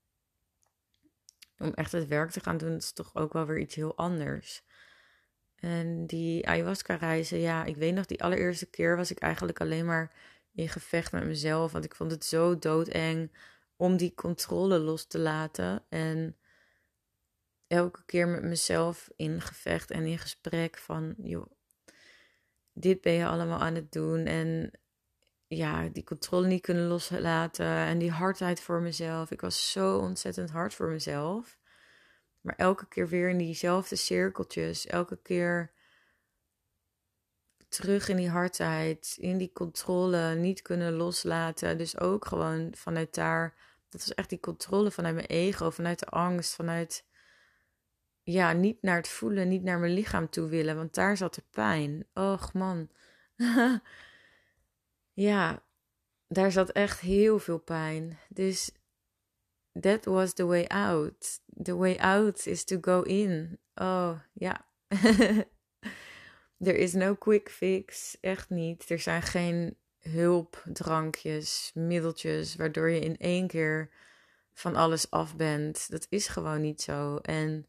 om 1.58 1.72
echt 1.72 1.92
het 1.92 2.08
werk 2.08 2.30
te 2.30 2.40
gaan 2.40 2.58
doen, 2.58 2.76
is 2.76 2.92
toch 2.92 3.14
ook 3.14 3.32
wel 3.32 3.46
weer 3.46 3.58
iets 3.58 3.74
heel 3.74 3.96
anders. 3.96 4.62
En 5.54 6.06
die 6.06 6.46
ayahuasca-reizen, 6.46 7.38
ja, 7.38 7.64
ik 7.64 7.76
weet 7.76 7.94
nog, 7.94 8.06
die 8.06 8.22
allereerste 8.22 8.66
keer 8.66 8.96
was 8.96 9.10
ik 9.10 9.18
eigenlijk 9.18 9.60
alleen 9.60 9.86
maar 9.86 10.14
in 10.52 10.68
gevecht 10.68 11.12
met 11.12 11.24
mezelf. 11.24 11.72
Want 11.72 11.84
ik 11.84 11.94
vond 11.94 12.10
het 12.10 12.24
zo 12.24 12.58
doodeng 12.58 13.32
om 13.76 13.96
die 13.96 14.14
controle 14.14 14.78
los 14.78 15.06
te 15.06 15.18
laten. 15.18 15.84
En 15.88 16.36
elke 17.66 18.04
keer 18.04 18.28
met 18.28 18.42
mezelf 18.42 19.10
in 19.16 19.40
gevecht 19.40 19.90
en 19.90 20.04
in 20.04 20.18
gesprek 20.18 20.78
van, 20.78 21.14
joh, 21.18 21.50
dit 22.80 23.00
ben 23.00 23.12
je 23.12 23.26
allemaal 23.26 23.58
aan 23.58 23.74
het 23.74 23.92
doen. 23.92 24.24
En 24.24 24.70
ja, 25.46 25.88
die 25.88 26.04
controle 26.04 26.46
niet 26.46 26.62
kunnen 26.62 26.86
loslaten 26.86 27.66
en 27.66 27.98
die 27.98 28.10
hardheid 28.10 28.60
voor 28.60 28.80
mezelf. 28.80 29.30
Ik 29.30 29.40
was 29.40 29.72
zo 29.72 29.98
ontzettend 29.98 30.50
hard 30.50 30.74
voor 30.74 30.88
mezelf. 30.88 31.58
Maar 32.40 32.54
elke 32.56 32.88
keer 32.88 33.08
weer 33.08 33.28
in 33.28 33.38
diezelfde 33.38 33.96
cirkeltjes, 33.96 34.86
elke 34.86 35.16
keer 35.22 35.72
terug 37.68 38.08
in 38.08 38.16
die 38.16 38.28
hardheid, 38.28 39.16
in 39.20 39.38
die 39.38 39.52
controle, 39.52 40.34
niet 40.34 40.62
kunnen 40.62 40.92
loslaten. 40.92 41.78
Dus 41.78 41.98
ook 41.98 42.26
gewoon 42.26 42.74
vanuit 42.76 43.14
daar, 43.14 43.54
dat 43.88 44.00
was 44.00 44.14
echt 44.14 44.28
die 44.28 44.40
controle 44.40 44.90
vanuit 44.90 45.14
mijn 45.14 45.26
ego, 45.26 45.70
vanuit 45.70 45.98
de 45.98 46.06
angst, 46.06 46.54
vanuit, 46.54 47.04
ja, 48.32 48.52
niet 48.52 48.82
naar 48.82 48.96
het 48.96 49.08
voelen, 49.08 49.48
niet 49.48 49.62
naar 49.62 49.78
mijn 49.78 49.92
lichaam 49.92 50.28
toe 50.28 50.48
willen, 50.48 50.76
want 50.76 50.94
daar 50.94 51.16
zat 51.16 51.34
de 51.34 51.42
pijn. 51.50 52.06
Och 52.14 52.52
man. 52.52 52.88
ja, 55.12 55.62
daar 56.28 56.52
zat 56.52 56.70
echt 56.70 57.00
heel 57.00 57.38
veel 57.38 57.58
pijn. 57.58 58.18
Dus 58.28 58.72
that 59.80 60.04
was 60.04 60.32
the 60.32 60.44
way 60.44 60.64
out. 60.64 61.40
The 61.62 61.76
way 61.76 61.96
out 61.96 62.46
is 62.46 62.64
to 62.64 62.78
go 62.80 63.02
in. 63.02 63.58
Oh, 63.74 64.18
ja. 64.32 64.66
There 66.58 66.78
is 66.84 66.92
no 66.92 67.14
quick 67.14 67.50
fix. 67.50 68.16
Echt 68.20 68.50
niet. 68.50 68.90
Er 68.90 68.98
zijn 68.98 69.22
geen 69.22 69.76
hulpdrankjes, 69.98 71.70
middeltjes, 71.74 72.56
waardoor 72.56 72.90
je 72.90 73.00
in 73.00 73.16
één 73.16 73.46
keer 73.46 73.90
van 74.52 74.76
alles 74.76 75.10
af 75.10 75.36
bent. 75.36 75.90
Dat 75.90 76.06
is 76.08 76.28
gewoon 76.28 76.60
niet 76.60 76.82
zo. 76.82 77.16
En 77.16 77.66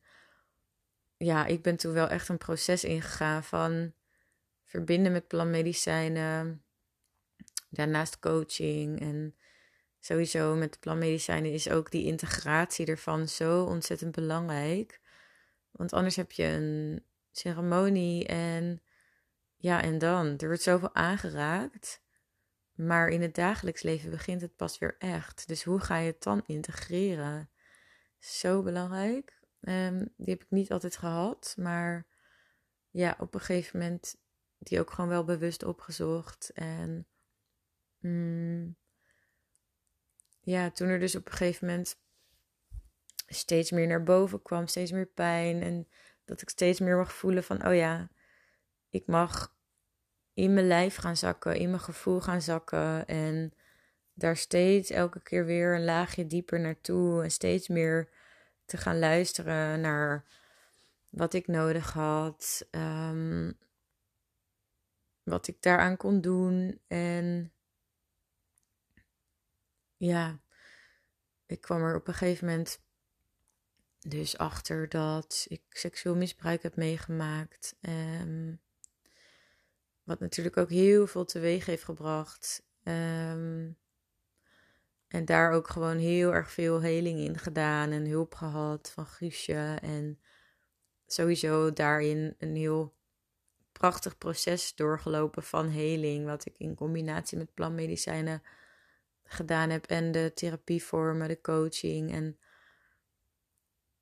ja, 1.23 1.45
ik 1.45 1.61
ben 1.61 1.77
toen 1.77 1.93
wel 1.93 2.07
echt 2.07 2.29
een 2.29 2.37
proces 2.37 2.83
ingegaan 2.83 3.43
van 3.43 3.93
verbinden 4.65 5.11
met 5.11 5.27
planmedicijnen, 5.27 6.63
daarnaast 7.69 8.19
coaching 8.19 8.99
en 8.99 9.35
sowieso 9.99 10.55
met 10.55 10.79
planmedicijnen 10.79 11.53
is 11.53 11.69
ook 11.69 11.91
die 11.91 12.05
integratie 12.05 12.85
ervan 12.85 13.27
zo 13.27 13.63
ontzettend 13.63 14.11
belangrijk. 14.11 14.99
Want 15.71 15.93
anders 15.93 16.15
heb 16.15 16.31
je 16.31 16.43
een 16.43 17.05
ceremonie 17.31 18.25
en 18.25 18.81
ja, 19.57 19.81
en 19.81 19.97
dan. 19.97 20.37
Er 20.37 20.47
wordt 20.47 20.61
zoveel 20.61 20.95
aangeraakt. 20.95 22.01
Maar 22.71 23.07
in 23.07 23.21
het 23.21 23.35
dagelijks 23.35 23.81
leven 23.81 24.09
begint 24.09 24.41
het 24.41 24.55
pas 24.55 24.77
weer 24.77 24.95
echt. 24.97 25.47
Dus 25.47 25.63
hoe 25.63 25.79
ga 25.79 25.97
je 25.97 26.11
het 26.11 26.23
dan 26.23 26.43
integreren? 26.45 27.49
Zo 28.19 28.61
belangrijk. 28.63 29.40
Um, 29.61 30.13
die 30.17 30.29
heb 30.33 30.41
ik 30.43 30.49
niet 30.49 30.71
altijd 30.71 30.97
gehad. 30.97 31.55
Maar 31.57 32.07
ja, 32.89 33.15
op 33.19 33.33
een 33.33 33.39
gegeven 33.39 33.79
moment 33.79 34.15
die 34.57 34.79
ook 34.79 34.91
gewoon 34.91 35.09
wel 35.09 35.23
bewust 35.23 35.63
opgezocht. 35.63 36.51
En 36.53 37.05
Mm. 38.01 38.75
ja, 40.41 40.71
toen 40.71 40.87
er 40.87 40.99
dus 40.99 41.15
op 41.15 41.25
een 41.25 41.31
gegeven 41.31 41.67
moment 41.67 41.99
steeds 43.27 43.71
meer 43.71 43.87
naar 43.87 44.03
boven 44.03 44.41
kwam, 44.41 44.67
steeds 44.67 44.91
meer 44.91 45.05
pijn. 45.05 45.61
En 45.61 45.87
dat 46.25 46.41
ik 46.41 46.49
steeds 46.49 46.79
meer 46.79 46.97
mag 46.97 47.13
voelen 47.13 47.43
van, 47.43 47.67
oh 47.67 47.75
ja, 47.75 48.09
ik 48.89 49.07
mag 49.07 49.55
in 50.33 50.53
mijn 50.53 50.67
lijf 50.67 50.95
gaan 50.95 51.17
zakken, 51.17 51.55
in 51.55 51.69
mijn 51.69 51.81
gevoel 51.81 52.21
gaan 52.21 52.41
zakken. 52.41 53.07
En 53.07 53.53
daar 54.13 54.37
steeds 54.37 54.89
elke 54.89 55.21
keer 55.21 55.45
weer 55.45 55.75
een 55.75 55.85
laagje 55.85 56.27
dieper 56.27 56.59
naartoe. 56.59 57.23
En 57.23 57.31
steeds 57.31 57.67
meer 57.67 58.09
te 58.71 58.77
gaan 58.77 58.99
luisteren 58.99 59.81
naar 59.81 60.25
wat 61.09 61.33
ik 61.33 61.47
nodig 61.47 61.93
had. 61.93 62.67
Um, 62.71 63.57
wat 65.23 65.47
ik 65.47 65.61
daaraan 65.61 65.97
kon 65.97 66.21
doen. 66.21 66.81
En 66.87 67.53
ja, 69.97 70.39
ik 71.45 71.61
kwam 71.61 71.81
er 71.81 71.95
op 71.95 72.07
een 72.07 72.13
gegeven 72.13 72.47
moment 72.47 72.79
dus 73.99 74.37
achter 74.37 74.89
dat 74.89 75.45
ik 75.47 75.61
seksueel 75.69 76.15
misbruik 76.15 76.63
heb 76.63 76.75
meegemaakt. 76.75 77.75
Um, 77.81 78.59
wat 80.03 80.19
natuurlijk 80.19 80.57
ook 80.57 80.69
heel 80.69 81.07
veel 81.07 81.25
teweeg 81.25 81.65
heeft 81.65 81.83
gebracht. 81.83 82.63
Um, 82.83 83.77
en 85.11 85.25
daar 85.25 85.51
ook 85.51 85.67
gewoon 85.67 85.97
heel 85.97 86.33
erg 86.33 86.51
veel 86.51 86.81
heling 86.81 87.19
in 87.19 87.37
gedaan 87.37 87.91
en 87.91 88.05
hulp 88.05 88.35
gehad 88.35 88.91
van 88.93 89.05
Guusje. 89.05 89.77
En 89.81 90.19
sowieso 91.05 91.73
daarin 91.73 92.35
een 92.37 92.55
heel 92.55 92.95
prachtig 93.71 94.17
proces 94.17 94.75
doorgelopen 94.75 95.43
van 95.43 95.69
heling. 95.69 96.25
Wat 96.25 96.45
ik 96.45 96.57
in 96.57 96.75
combinatie 96.75 97.37
met 97.37 97.53
planmedicijnen 97.53 98.43
gedaan 99.23 99.69
heb. 99.69 99.85
En 99.85 100.11
de 100.11 100.31
therapievormen, 100.33 101.27
de 101.27 101.41
coaching. 101.41 102.11
En 102.11 102.37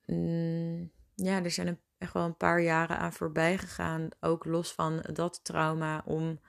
mm, 0.06 0.92
ja, 1.16 1.44
er 1.44 1.52
zijn 1.52 1.80
echt 1.98 2.14
wel 2.14 2.26
een 2.26 2.38
paar 2.38 2.62
jaren 2.62 2.98
aan 2.98 3.14
voorbij 3.14 3.58
gegaan. 3.58 4.10
Ook 4.20 4.46
los 4.46 4.74
van 4.74 5.06
dat 5.14 5.40
trauma. 5.44 6.02
Om 6.06 6.40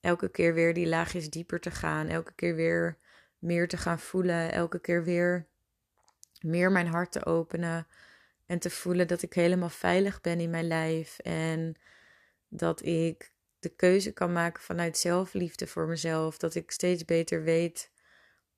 elke 0.00 0.28
keer 0.28 0.54
weer 0.54 0.74
die 0.74 0.88
laagjes 0.88 1.30
dieper 1.30 1.60
te 1.60 1.70
gaan. 1.70 2.06
Elke 2.06 2.32
keer 2.32 2.54
weer 2.54 2.98
meer 3.38 3.68
te 3.68 3.76
gaan 3.76 3.98
voelen. 3.98 4.52
Elke 4.52 4.80
keer 4.80 5.04
weer 5.04 5.46
meer 6.40 6.72
mijn 6.72 6.86
hart 6.86 7.12
te 7.12 7.26
openen. 7.26 7.86
En 8.46 8.58
te 8.58 8.70
voelen 8.70 9.08
dat 9.08 9.22
ik 9.22 9.32
helemaal 9.32 9.68
veilig 9.68 10.20
ben 10.20 10.40
in 10.40 10.50
mijn 10.50 10.66
lijf. 10.66 11.18
En 11.18 11.74
dat 12.48 12.84
ik 12.84 13.32
de 13.58 13.68
keuze 13.68 14.12
kan 14.12 14.32
maken 14.32 14.62
vanuit 14.62 14.98
zelfliefde 14.98 15.66
voor 15.66 15.86
mezelf. 15.86 16.38
Dat 16.38 16.54
ik 16.54 16.70
steeds 16.70 17.04
beter 17.04 17.42
weet 17.42 17.90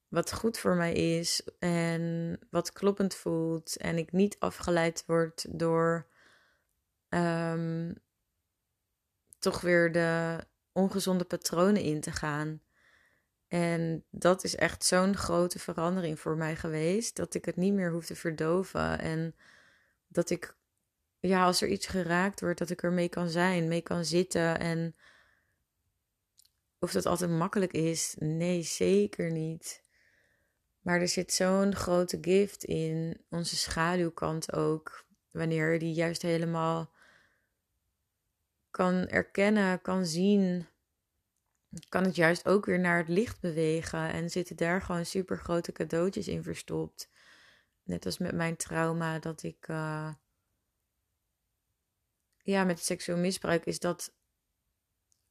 wat 0.09 0.33
goed 0.33 0.59
voor 0.59 0.75
mij 0.75 0.93
is 0.93 1.43
en 1.59 2.39
wat 2.51 2.73
kloppend 2.73 3.15
voelt. 3.15 3.77
En 3.77 3.99
ik 3.99 4.13
niet 4.13 4.37
afgeleid 4.39 5.05
word 5.07 5.47
door 5.59 6.07
um, 7.09 7.95
toch 9.39 9.61
weer 9.61 9.93
de 9.93 10.39
ongezonde 10.73 11.25
patronen 11.25 11.83
in 11.83 12.01
te 12.01 12.13
gaan. 12.13 12.61
En 13.51 14.05
dat 14.11 14.45
is 14.45 14.57
echt 14.57 14.85
zo'n 14.85 15.17
grote 15.17 15.59
verandering 15.59 16.21
voor 16.21 16.37
mij 16.37 16.57
geweest. 16.57 17.17
Dat 17.17 17.35
ik 17.35 17.45
het 17.45 17.57
niet 17.57 17.73
meer 17.73 17.93
hoef 17.93 18.07
te 18.07 18.17
verdoven. 18.17 18.99
En 18.99 19.35
dat 20.09 20.31
ik, 20.31 20.57
ja, 21.21 21.45
als 21.45 21.63
er 21.63 21.69
iets 21.69 21.87
geraakt 21.87 22.41
wordt, 22.41 22.59
dat 22.59 22.71
ik 22.71 22.83
er 22.83 22.93
mee 22.93 23.09
kan 23.09 23.29
zijn, 23.29 23.69
mee 23.69 23.81
kan 23.81 24.05
zitten. 24.05 24.59
En 24.59 24.95
of 26.79 26.93
dat 26.93 27.07
altijd 27.07 27.31
makkelijk 27.31 27.73
is, 27.73 28.15
nee, 28.19 28.63
zeker 28.63 29.31
niet. 29.31 29.83
Maar 30.81 31.01
er 31.01 31.09
zit 31.09 31.33
zo'n 31.33 31.75
grote 31.75 32.19
gift 32.21 32.65
in, 32.65 33.25
onze 33.29 33.57
schaduwkant 33.57 34.53
ook. 34.53 35.07
Wanneer 35.31 35.79
die 35.79 35.93
juist 35.93 36.23
helemaal 36.23 36.93
kan 38.71 38.95
erkennen, 39.07 39.83
kan 39.83 40.07
zien 40.07 40.67
kan 41.89 42.05
het 42.05 42.17
juist 42.17 42.47
ook 42.47 42.67
weer 42.67 42.81
naar 42.81 42.99
het 42.99 43.09
licht 43.09 43.41
bewegen. 43.41 44.13
En 44.13 44.31
zitten 44.31 44.57
daar 44.57 44.83
gewoon 44.83 45.07
super 45.07 45.39
grote 45.39 45.73
cadeautjes 45.73 46.29
in 46.29 46.43
verstopt. 46.43 47.11
Net 47.83 48.07
als 48.07 48.19
met 48.19 48.35
mijn 48.35 48.57
trauma 48.57 49.19
dat 49.19 49.43
ik. 49.43 49.69
Uh, 49.69 50.15
ja, 52.43 52.65
met 52.65 52.79
seksueel 52.79 53.19
misbruik 53.19 53.65
is 53.65 53.79
dat. 53.79 54.15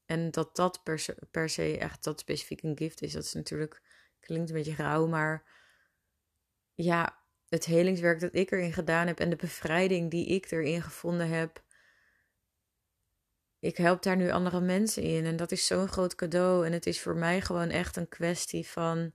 En 0.05 0.31
dat 0.31 0.55
dat 0.55 0.83
per 0.83 0.99
se, 0.99 1.17
per 1.31 1.49
se 1.49 1.77
echt 1.77 2.03
dat 2.03 2.19
specifiek 2.19 2.61
een 2.61 2.77
gift 2.77 3.01
is. 3.01 3.11
Dat 3.11 3.23
is 3.23 3.33
natuurlijk. 3.33 3.81
Klinkt 4.19 4.49
een 4.49 4.55
beetje 4.55 4.75
rauw, 4.75 5.07
maar. 5.07 5.57
Ja, 6.73 7.23
het 7.49 7.65
helingswerk 7.65 8.19
dat 8.19 8.35
ik 8.35 8.51
erin 8.51 8.73
gedaan 8.73 9.07
heb 9.07 9.19
en 9.19 9.29
de 9.29 9.35
bevrijding 9.35 10.11
die 10.11 10.27
ik 10.27 10.51
erin 10.51 10.81
gevonden 10.81 11.29
heb 11.29 11.63
ik 13.59 13.77
help 13.77 14.03
daar 14.03 14.15
nu 14.15 14.31
andere 14.31 14.61
mensen 14.61 15.03
in. 15.03 15.25
En 15.25 15.35
dat 15.35 15.51
is 15.51 15.65
zo'n 15.65 15.87
groot 15.87 16.15
cadeau. 16.15 16.65
En 16.65 16.73
het 16.73 16.85
is 16.85 17.01
voor 17.01 17.15
mij 17.15 17.41
gewoon 17.41 17.69
echt 17.69 17.95
een 17.95 18.07
kwestie 18.07 18.67
van 18.67 19.13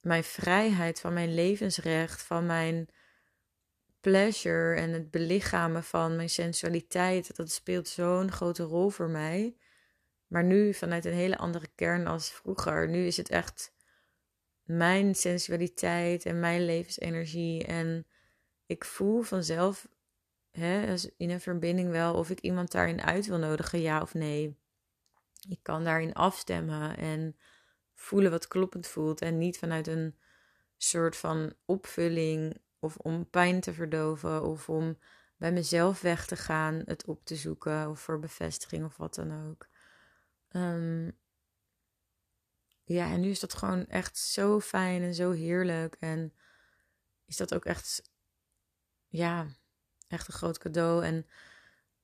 mijn 0.00 0.24
vrijheid, 0.24 1.00
van 1.00 1.12
mijn 1.12 1.34
levensrecht, 1.34 2.22
van 2.22 2.46
mijn 2.46 2.88
pleasure 4.00 4.76
en 4.76 4.90
het 4.90 5.10
belichamen 5.10 5.84
van 5.84 6.16
mijn 6.16 6.30
sensualiteit. 6.30 7.36
Dat 7.36 7.50
speelt 7.50 7.88
zo'n 7.88 8.32
grote 8.32 8.62
rol 8.62 8.88
voor 8.88 9.08
mij. 9.08 9.56
Maar 10.26 10.44
nu 10.44 10.74
vanuit 10.74 11.04
een 11.04 11.12
hele 11.12 11.38
andere 11.38 11.68
kern 11.74 12.06
als 12.06 12.30
vroeger. 12.30 12.88
Nu 12.88 13.06
is 13.06 13.16
het 13.16 13.30
echt 13.30 13.72
mijn 14.62 15.14
sensualiteit 15.14 16.26
en 16.26 16.40
mijn 16.40 16.64
levensenergie. 16.64 17.64
En 17.64 18.06
ik 18.66 18.84
voel 18.84 19.22
vanzelf 19.22 19.88
hè, 20.58 20.94
in 21.16 21.30
een 21.30 21.40
verbinding 21.40 21.90
wel 21.90 22.14
of 22.14 22.30
ik 22.30 22.40
iemand 22.40 22.70
daarin 22.70 23.02
uit 23.02 23.26
wil 23.26 23.38
nodigen, 23.38 23.80
ja 23.80 24.00
of 24.00 24.14
nee. 24.14 24.56
Ik 25.48 25.58
kan 25.62 25.84
daarin 25.84 26.12
afstemmen 26.12 26.96
en 26.96 27.36
voelen 27.94 28.30
wat 28.30 28.48
kloppend 28.48 28.86
voelt 28.86 29.20
en 29.20 29.38
niet 29.38 29.58
vanuit 29.58 29.86
een 29.86 30.18
soort 30.76 31.16
van 31.16 31.54
opvulling 31.64 32.60
of 32.78 32.96
om 32.96 33.30
pijn 33.30 33.60
te 33.60 33.72
verdoven 33.72 34.42
of 34.42 34.68
om 34.68 34.98
bij 35.36 35.52
mezelf 35.52 36.00
weg 36.00 36.26
te 36.26 36.36
gaan, 36.36 36.82
het 36.84 37.04
op 37.04 37.24
te 37.24 37.36
zoeken 37.36 37.90
of 37.90 38.00
voor 38.00 38.18
bevestiging 38.18 38.84
of 38.84 38.96
wat 38.96 39.14
dan 39.14 39.48
ook. 39.48 39.68
Ehm, 40.48 41.10
ja, 42.84 43.10
en 43.10 43.20
nu 43.20 43.30
is 43.30 43.40
dat 43.40 43.54
gewoon 43.54 43.86
echt 43.86 44.18
zo 44.18 44.60
fijn 44.60 45.02
en 45.02 45.14
zo 45.14 45.30
heerlijk. 45.30 45.96
En 45.98 46.32
is 47.24 47.36
dat 47.36 47.54
ook 47.54 47.64
echt, 47.64 48.10
ja, 49.08 49.46
echt 50.14 50.28
een 50.28 50.34
groot 50.34 50.58
cadeau. 50.58 51.04
En 51.04 51.26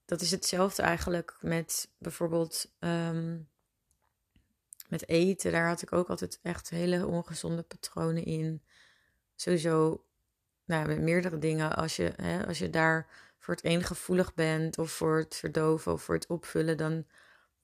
dat 0.05 0.21
is 0.21 0.31
hetzelfde 0.31 0.83
eigenlijk 0.83 1.37
met 1.41 1.89
bijvoorbeeld 1.99 2.73
um, 2.81 3.49
met 4.89 5.09
eten. 5.09 5.53
Daar 5.53 5.69
had 5.69 5.83
ik 5.83 5.93
ook 5.93 6.09
altijd 6.09 6.39
echt 6.43 6.71
hele 6.71 7.07
ongezonde 7.07 7.63
patronen 7.63 8.25
in. 8.25 8.63
Sowieso, 9.37 10.05
nou, 10.65 10.87
met 10.87 11.01
meerdere 11.01 11.39
dingen. 11.39 11.77
Als 11.77 11.97
je, 11.97 12.13
hè, 12.17 12.47
als 12.47 12.59
je 12.59 12.71
daar 12.71 13.07
voor 13.39 13.55
het 13.55 13.65
een 13.65 13.83
gevoelig 13.83 14.35
bent, 14.35 14.79
of 14.79 14.91
voor 14.91 15.19
het 15.19 15.35
verdoven, 15.35 15.93
of 15.93 16.03
voor 16.03 16.15
het 16.15 16.27
opvullen, 16.27 16.77
dan 16.77 17.07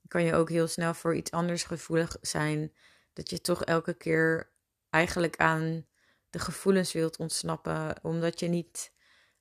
kan 0.09 0.23
je 0.23 0.35
ook 0.35 0.49
heel 0.49 0.69
snel 0.69 0.95
voor 0.95 1.15
iets 1.15 1.31
anders 1.31 1.65
gevoelig 1.65 2.17
zijn. 2.21 2.73
Dat 3.13 3.31
je 3.31 3.41
toch 3.41 3.65
elke 3.65 3.95
keer 3.95 4.51
eigenlijk 4.91 5.37
aan 5.37 5.87
de 6.31 6.39
gevoelens 6.39 6.93
wilt 6.93 7.17
ontsnappen, 7.17 7.95
omdat 8.03 8.41
je 8.41 8.49
niet 8.49 8.93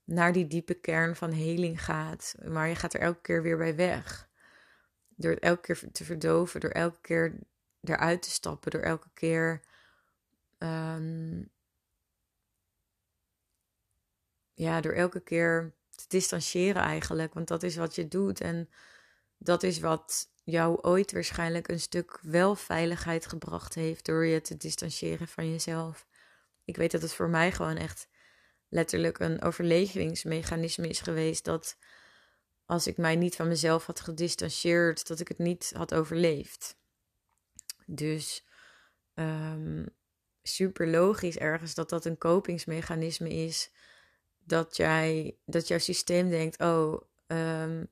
naar 0.05 0.31
die 0.31 0.47
diepe 0.47 0.73
kern 0.73 1.15
van 1.15 1.31
heling 1.31 1.83
gaat. 1.83 2.35
Maar 2.47 2.67
je 2.67 2.75
gaat 2.75 2.93
er 2.93 2.99
elke 2.99 3.21
keer 3.21 3.41
weer 3.41 3.57
bij 3.57 3.75
weg. 3.75 4.29
Door 5.15 5.31
het 5.31 5.39
elke 5.39 5.61
keer 5.61 5.91
te 5.91 6.03
verdoven, 6.03 6.59
door 6.59 6.69
elke 6.69 7.01
keer 7.01 7.39
eruit 7.81 8.21
te 8.21 8.29
stappen, 8.29 8.71
door 8.71 8.81
elke 8.81 9.09
keer. 9.13 9.61
Ehm, 10.57 11.43
ja, 14.53 14.81
door 14.81 14.93
elke 14.93 15.19
keer 15.19 15.73
te 15.89 16.05
distancieren 16.07 16.81
eigenlijk. 16.81 17.33
Want 17.33 17.47
dat 17.47 17.63
is 17.63 17.75
wat 17.75 17.95
je 17.95 18.07
doet. 18.07 18.41
En 18.41 18.69
dat 19.37 19.63
is 19.63 19.79
wat 19.79 20.29
jou 20.43 20.81
ooit 20.81 21.11
waarschijnlijk 21.11 21.67
een 21.67 21.79
stuk 21.79 22.19
wel 22.21 22.55
veiligheid 22.55 23.25
gebracht 23.25 23.73
heeft 23.73 24.05
door 24.05 24.25
je 24.25 24.41
te 24.41 24.57
distancieren 24.57 25.27
van 25.27 25.51
jezelf. 25.51 26.07
Ik 26.65 26.75
weet 26.75 26.91
dat 26.91 27.01
het 27.01 27.13
voor 27.13 27.29
mij 27.29 27.51
gewoon 27.51 27.77
echt 27.77 28.07
letterlijk 28.75 29.19
een 29.19 29.41
overlevingsmechanisme 29.41 30.87
is 30.87 30.99
geweest. 30.99 31.43
Dat 31.45 31.77
als 32.65 32.87
ik 32.87 32.97
mij 32.97 33.15
niet 33.15 33.35
van 33.35 33.47
mezelf 33.47 33.85
had 33.85 33.99
gedistanceerd, 33.99 35.07
dat 35.07 35.19
ik 35.19 35.27
het 35.27 35.37
niet 35.37 35.71
had 35.75 35.93
overleefd. 35.93 36.77
Dus 37.85 38.45
um, 39.13 39.85
super 40.41 40.87
logisch 40.87 41.37
ergens 41.37 41.73
dat 41.73 41.89
dat 41.89 42.05
een 42.05 42.17
kopingsmechanisme 42.17 43.29
is. 43.29 43.71
Dat, 44.39 44.75
jij, 44.75 45.37
dat 45.45 45.67
jouw 45.67 45.79
systeem 45.79 46.29
denkt: 46.29 46.59
oh, 46.59 47.01
um, 47.27 47.91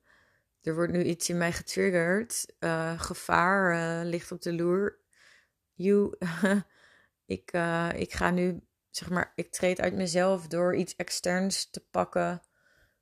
er 0.62 0.74
wordt 0.74 0.92
nu 0.92 1.02
iets 1.04 1.28
in 1.28 1.38
mij 1.38 1.52
getriggerd. 1.52 2.54
Uh, 2.60 3.00
gevaar 3.00 3.74
uh, 3.74 4.10
ligt 4.10 4.32
op 4.32 4.42
de 4.42 4.52
loer. 4.52 4.98
You, 5.72 6.14
ik, 7.36 7.52
uh, 7.52 7.90
ik 7.94 8.12
ga 8.12 8.30
nu 8.30 8.62
zeg 8.96 9.10
maar, 9.10 9.32
ik 9.34 9.52
treed 9.52 9.80
uit 9.80 9.94
mezelf 9.94 10.46
door 10.46 10.76
iets 10.76 10.96
externs 10.96 11.70
te 11.70 11.80
pakken, 11.90 12.42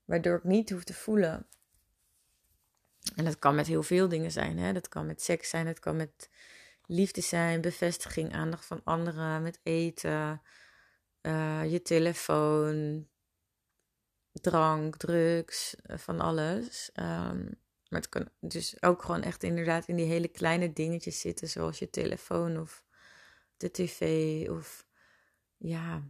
waardoor 0.04 0.36
ik 0.36 0.44
niet 0.44 0.70
hoef 0.70 0.84
te 0.84 0.94
voelen. 0.94 1.46
En 3.16 3.24
dat 3.24 3.38
kan 3.38 3.54
met 3.54 3.66
heel 3.66 3.82
veel 3.82 4.08
dingen 4.08 4.30
zijn. 4.30 4.58
Hè? 4.58 4.72
Dat 4.72 4.88
kan 4.88 5.06
met 5.06 5.22
seks 5.22 5.48
zijn, 5.48 5.66
het 5.66 5.78
kan 5.78 5.96
met 5.96 6.30
liefde 6.86 7.20
zijn, 7.20 7.60
bevestiging, 7.60 8.32
aandacht 8.32 8.66
van 8.66 8.80
anderen, 8.84 9.42
met 9.42 9.60
eten, 9.62 10.42
uh, 11.22 11.70
je 11.70 11.82
telefoon, 11.82 13.08
drank, 14.32 14.96
drugs, 14.96 15.76
eh, 15.82 15.98
van 15.98 16.20
alles. 16.20 16.90
Um, 16.94 17.60
maar 17.88 18.00
het 18.00 18.08
kan 18.08 18.28
dus 18.40 18.82
ook 18.82 19.02
gewoon 19.02 19.22
echt 19.22 19.42
inderdaad 19.42 19.86
in 19.86 19.96
die 19.96 20.06
hele 20.06 20.28
kleine 20.28 20.72
dingetjes 20.72 21.20
zitten, 21.20 21.48
zoals 21.48 21.78
je 21.78 21.90
telefoon 21.90 22.60
of 22.60 22.84
de 23.56 23.70
tv. 23.70 24.02
Of 24.48 24.86
ja, 25.62 26.02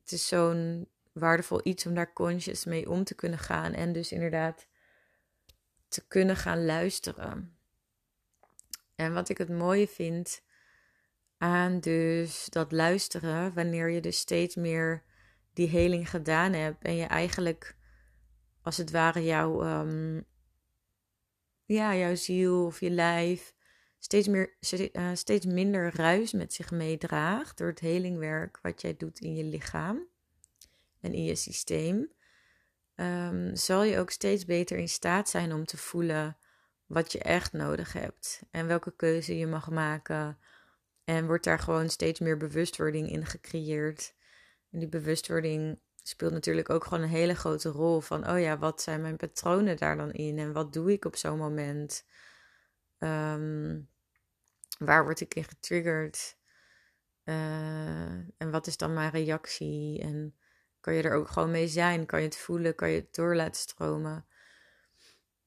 het 0.00 0.12
is 0.12 0.28
zo'n 0.28 0.88
waardevol 1.12 1.60
iets 1.62 1.86
om 1.86 1.94
daar 1.94 2.12
conscious 2.12 2.64
mee 2.64 2.90
om 2.90 3.04
te 3.04 3.14
kunnen 3.14 3.38
gaan. 3.38 3.72
En 3.72 3.92
dus 3.92 4.12
inderdaad 4.12 4.66
te 5.88 6.06
kunnen 6.06 6.36
gaan 6.36 6.64
luisteren. 6.64 7.58
En 8.94 9.12
wat 9.12 9.28
ik 9.28 9.38
het 9.38 9.48
mooie 9.48 9.88
vind 9.88 10.42
aan 11.38 11.80
dus 11.80 12.46
dat 12.48 12.72
luisteren, 12.72 13.54
wanneer 13.54 13.90
je 13.90 14.00
dus 14.00 14.18
steeds 14.18 14.54
meer 14.54 15.04
die 15.52 15.68
heling 15.68 16.10
gedaan 16.10 16.52
hebt 16.52 16.84
en 16.84 16.94
je 16.96 17.04
eigenlijk 17.04 17.76
als 18.62 18.76
het 18.76 18.90
ware 18.90 19.24
jouw, 19.24 19.80
um, 19.80 20.24
ja, 21.64 21.96
jouw 21.96 22.14
ziel 22.14 22.64
of 22.64 22.80
je 22.80 22.90
lijf 22.90 23.54
steeds, 23.98 24.28
meer, 24.28 24.56
uh, 24.92 25.10
steeds 25.14 25.46
minder 25.46 25.96
ruis 25.96 26.32
met 26.32 26.52
zich 26.52 26.70
meedraagt 26.70 27.58
door 27.58 27.68
het 27.68 27.80
helingwerk 27.80 28.58
wat 28.62 28.80
jij 28.80 28.96
doet 28.96 29.20
in 29.20 29.34
je 29.34 29.44
lichaam 29.44 30.06
en 31.00 31.12
in 31.12 31.24
je 31.24 31.34
systeem, 31.34 32.12
um, 32.96 33.56
zal 33.56 33.82
je 33.82 33.98
ook 33.98 34.10
steeds 34.10 34.44
beter 34.44 34.78
in 34.78 34.88
staat 34.88 35.28
zijn 35.28 35.52
om 35.52 35.64
te 35.64 35.76
voelen 35.76 36.36
wat 36.86 37.12
je 37.12 37.18
echt 37.18 37.52
nodig 37.52 37.92
hebt 37.92 38.42
en 38.50 38.66
welke 38.66 38.96
keuze 38.96 39.38
je 39.38 39.46
mag 39.46 39.70
maken. 39.70 40.38
En 41.04 41.26
wordt 41.26 41.44
daar 41.44 41.58
gewoon 41.58 41.88
steeds 41.88 42.20
meer 42.20 42.36
bewustwording 42.36 43.10
in 43.10 43.26
gecreëerd. 43.26 44.14
En 44.70 44.78
die 44.78 44.88
bewustwording 44.88 45.78
speelt 46.02 46.32
natuurlijk 46.32 46.70
ook 46.70 46.84
gewoon 46.84 47.02
een 47.02 47.08
hele 47.08 47.34
grote 47.34 47.68
rol 47.68 48.00
van, 48.00 48.30
oh 48.30 48.40
ja, 48.40 48.58
wat 48.58 48.82
zijn 48.82 49.00
mijn 49.00 49.16
patronen 49.16 49.76
daar 49.76 49.96
dan 49.96 50.12
in 50.12 50.38
en 50.38 50.52
wat 50.52 50.72
doe 50.72 50.92
ik 50.92 51.04
op 51.04 51.16
zo'n 51.16 51.38
moment? 51.38 52.04
Ehm, 52.98 53.80
waar 54.78 55.04
word 55.04 55.20
ik 55.20 55.34
in 55.34 55.44
getriggerd? 55.44 56.36
Uh, 57.24 58.12
en 58.12 58.50
wat 58.50 58.66
is 58.66 58.76
dan 58.76 58.92
mijn 58.92 59.10
reactie? 59.10 60.00
En 60.00 60.36
kan 60.80 60.94
je 60.94 61.02
er 61.02 61.14
ook 61.14 61.28
gewoon 61.28 61.50
mee 61.50 61.68
zijn? 61.68 62.06
Kan 62.06 62.20
je 62.20 62.26
het 62.26 62.36
voelen? 62.36 62.74
Kan 62.74 62.90
je 62.90 63.00
het 63.00 63.14
door 63.14 63.36
laten 63.36 63.60
stromen? 63.60 64.26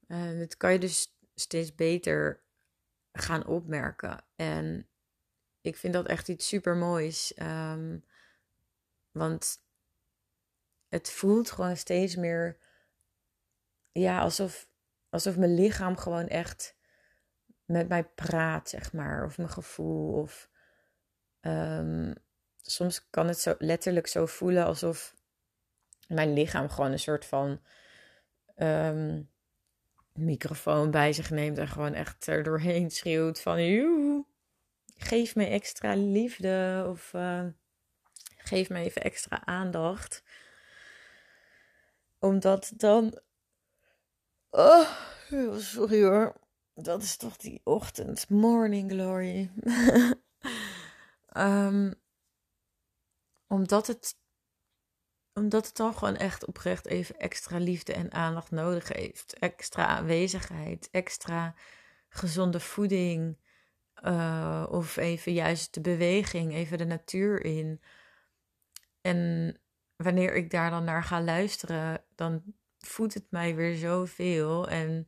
Uh, 0.07 0.39
dat 0.39 0.57
kan 0.57 0.71
je 0.71 0.79
dus 0.79 1.17
steeds 1.35 1.75
beter 1.75 2.43
gaan 3.11 3.45
opmerken. 3.45 4.25
En 4.35 4.87
ik 5.61 5.75
vind 5.75 5.93
dat 5.93 6.07
echt 6.07 6.27
iets 6.27 6.47
super 6.47 6.75
moois. 6.75 7.33
Um, 7.41 8.05
want 9.11 9.57
het 10.87 11.09
voelt 11.09 11.51
gewoon 11.51 11.77
steeds 11.77 12.15
meer. 12.15 12.57
Ja, 13.91 14.19
alsof, 14.19 14.69
alsof 15.09 15.37
mijn 15.37 15.53
lichaam 15.53 15.97
gewoon 15.97 16.27
echt 16.27 16.77
met 17.69 17.87
mij 17.87 18.03
praat, 18.03 18.69
zeg 18.69 18.93
maar. 18.93 19.25
Of 19.25 19.37
mijn 19.37 19.49
gevoel. 19.49 20.13
Of 20.21 20.49
um, 21.41 22.15
soms 22.61 23.09
kan 23.09 23.27
het 23.27 23.39
zo 23.39 23.55
letterlijk 23.57 24.07
zo 24.07 24.25
voelen 24.25 24.65
alsof 24.65 25.15
mijn 26.07 26.33
lichaam 26.33 26.69
gewoon 26.69 26.91
een 26.91 26.99
soort 26.99 27.25
van 27.25 27.61
um, 28.55 29.29
microfoon 30.13 30.91
bij 30.91 31.13
zich 31.13 31.29
neemt 31.29 31.57
en 31.57 31.67
gewoon 31.67 31.93
echt 31.93 32.27
er 32.27 32.43
doorheen 32.43 32.91
schreeuwt 32.91 33.41
van 33.41 33.65
joe, 33.65 34.25
geef 34.97 35.35
me 35.35 35.45
extra 35.45 35.95
liefde 35.95 36.85
of 36.89 37.13
uh, 37.13 37.45
geef 38.37 38.69
me 38.69 38.79
even 38.79 39.01
extra 39.01 39.45
aandacht. 39.45 40.23
Omdat 42.19 42.71
dan. 42.75 43.19
Oh, 44.49 44.89
sorry 45.57 46.03
hoor. 46.03 46.35
Dat 46.81 47.01
is 47.01 47.17
toch 47.17 47.37
die 47.37 47.61
ochtend. 47.63 48.29
Morning 48.29 48.91
glory. 48.91 49.51
um, 51.37 51.93
omdat 53.47 53.87
het 53.87 54.17
omdat 55.33 55.65
het 55.65 55.75
dan 55.75 55.93
gewoon 55.93 56.15
echt 56.15 56.45
oprecht 56.45 56.85
even 56.85 57.19
extra 57.19 57.57
liefde 57.57 57.93
en 57.93 58.11
aandacht 58.11 58.51
nodig 58.51 58.87
heeft. 58.87 59.33
Extra 59.33 59.85
aanwezigheid, 59.85 60.89
extra 60.91 61.55
gezonde 62.09 62.59
voeding. 62.59 63.37
Uh, 64.03 64.65
of 64.69 64.97
even 64.97 65.33
juist 65.33 65.73
de 65.73 65.81
beweging, 65.81 66.53
even 66.53 66.77
de 66.77 66.85
natuur 66.85 67.45
in. 67.45 67.81
En 69.01 69.59
wanneer 69.95 70.35
ik 70.35 70.51
daar 70.51 70.69
dan 70.69 70.83
naar 70.83 71.03
ga 71.03 71.21
luisteren, 71.21 72.03
dan 72.15 72.43
voedt 72.77 73.13
het 73.13 73.25
mij 73.29 73.55
weer 73.55 73.75
zoveel. 73.75 74.69
En 74.69 75.07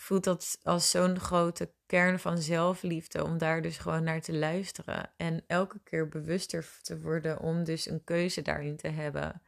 voelt 0.00 0.24
dat 0.24 0.58
als 0.62 0.90
zo'n 0.90 1.18
grote 1.18 1.72
kern 1.86 2.18
van 2.18 2.38
zelfliefde 2.38 3.24
om 3.24 3.38
daar 3.38 3.62
dus 3.62 3.78
gewoon 3.78 4.04
naar 4.04 4.20
te 4.20 4.32
luisteren 4.32 5.12
en 5.16 5.44
elke 5.46 5.80
keer 5.82 6.08
bewuster 6.08 6.78
te 6.82 7.00
worden 7.00 7.40
om 7.40 7.64
dus 7.64 7.90
een 7.90 8.04
keuze 8.04 8.42
daarin 8.42 8.76
te 8.76 8.88
hebben. 8.88 9.42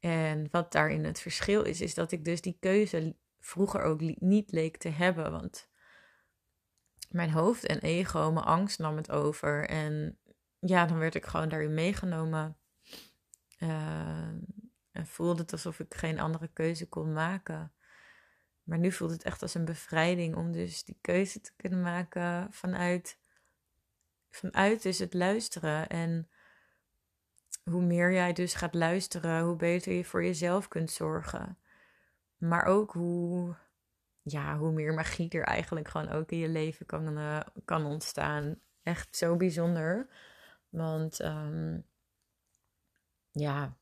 En 0.00 0.48
wat 0.50 0.72
daarin 0.72 1.04
het 1.04 1.20
verschil 1.20 1.62
is, 1.62 1.80
is 1.80 1.94
dat 1.94 2.12
ik 2.12 2.24
dus 2.24 2.40
die 2.40 2.56
keuze 2.60 3.16
vroeger 3.40 3.82
ook 3.82 4.00
niet 4.20 4.50
leek 4.50 4.76
te 4.76 4.88
hebben, 4.88 5.30
want 5.30 5.68
mijn 7.10 7.30
hoofd 7.30 7.66
en 7.66 7.78
ego, 7.78 8.32
mijn 8.32 8.46
angst 8.46 8.78
nam 8.78 8.96
het 8.96 9.10
over 9.10 9.68
en 9.68 10.18
ja, 10.58 10.86
dan 10.86 10.98
werd 10.98 11.14
ik 11.14 11.26
gewoon 11.26 11.48
daarin 11.48 11.74
meegenomen. 11.74 12.56
Uh, 13.58 14.28
en 14.92 15.06
voelde 15.06 15.42
het 15.42 15.52
alsof 15.52 15.80
ik 15.80 15.94
geen 15.94 16.20
andere 16.20 16.48
keuze 16.48 16.88
kon 16.88 17.12
maken. 17.12 17.72
Maar 18.66 18.78
nu 18.78 18.92
voelt 18.92 19.10
het 19.10 19.22
echt 19.22 19.42
als 19.42 19.54
een 19.54 19.64
bevrijding 19.64 20.36
om 20.36 20.52
dus 20.52 20.84
die 20.84 20.98
keuze 21.00 21.40
te 21.40 21.52
kunnen 21.56 21.82
maken 21.82 22.52
vanuit, 22.52 23.18
vanuit 24.30 24.82
dus 24.82 24.98
het 24.98 25.14
luisteren. 25.14 25.88
En 25.88 26.28
hoe 27.64 27.82
meer 27.82 28.12
jij 28.12 28.32
dus 28.32 28.54
gaat 28.54 28.74
luisteren, 28.74 29.44
hoe 29.44 29.56
beter 29.56 29.92
je 29.92 30.04
voor 30.04 30.24
jezelf 30.24 30.68
kunt 30.68 30.90
zorgen. 30.90 31.58
Maar 32.36 32.64
ook 32.64 32.92
hoe, 32.92 33.56
ja, 34.22 34.58
hoe 34.58 34.72
meer 34.72 34.94
magie 34.94 35.30
er 35.30 35.44
eigenlijk 35.44 35.88
gewoon 35.88 36.08
ook 36.08 36.30
in 36.30 36.38
je 36.38 36.48
leven 36.48 36.86
kan, 36.86 37.18
uh, 37.18 37.40
kan 37.64 37.84
ontstaan. 37.84 38.60
Echt 38.82 39.16
zo 39.16 39.36
bijzonder. 39.36 40.08
Want 40.68 41.20
um, 41.20 41.84
ja, 43.30 43.76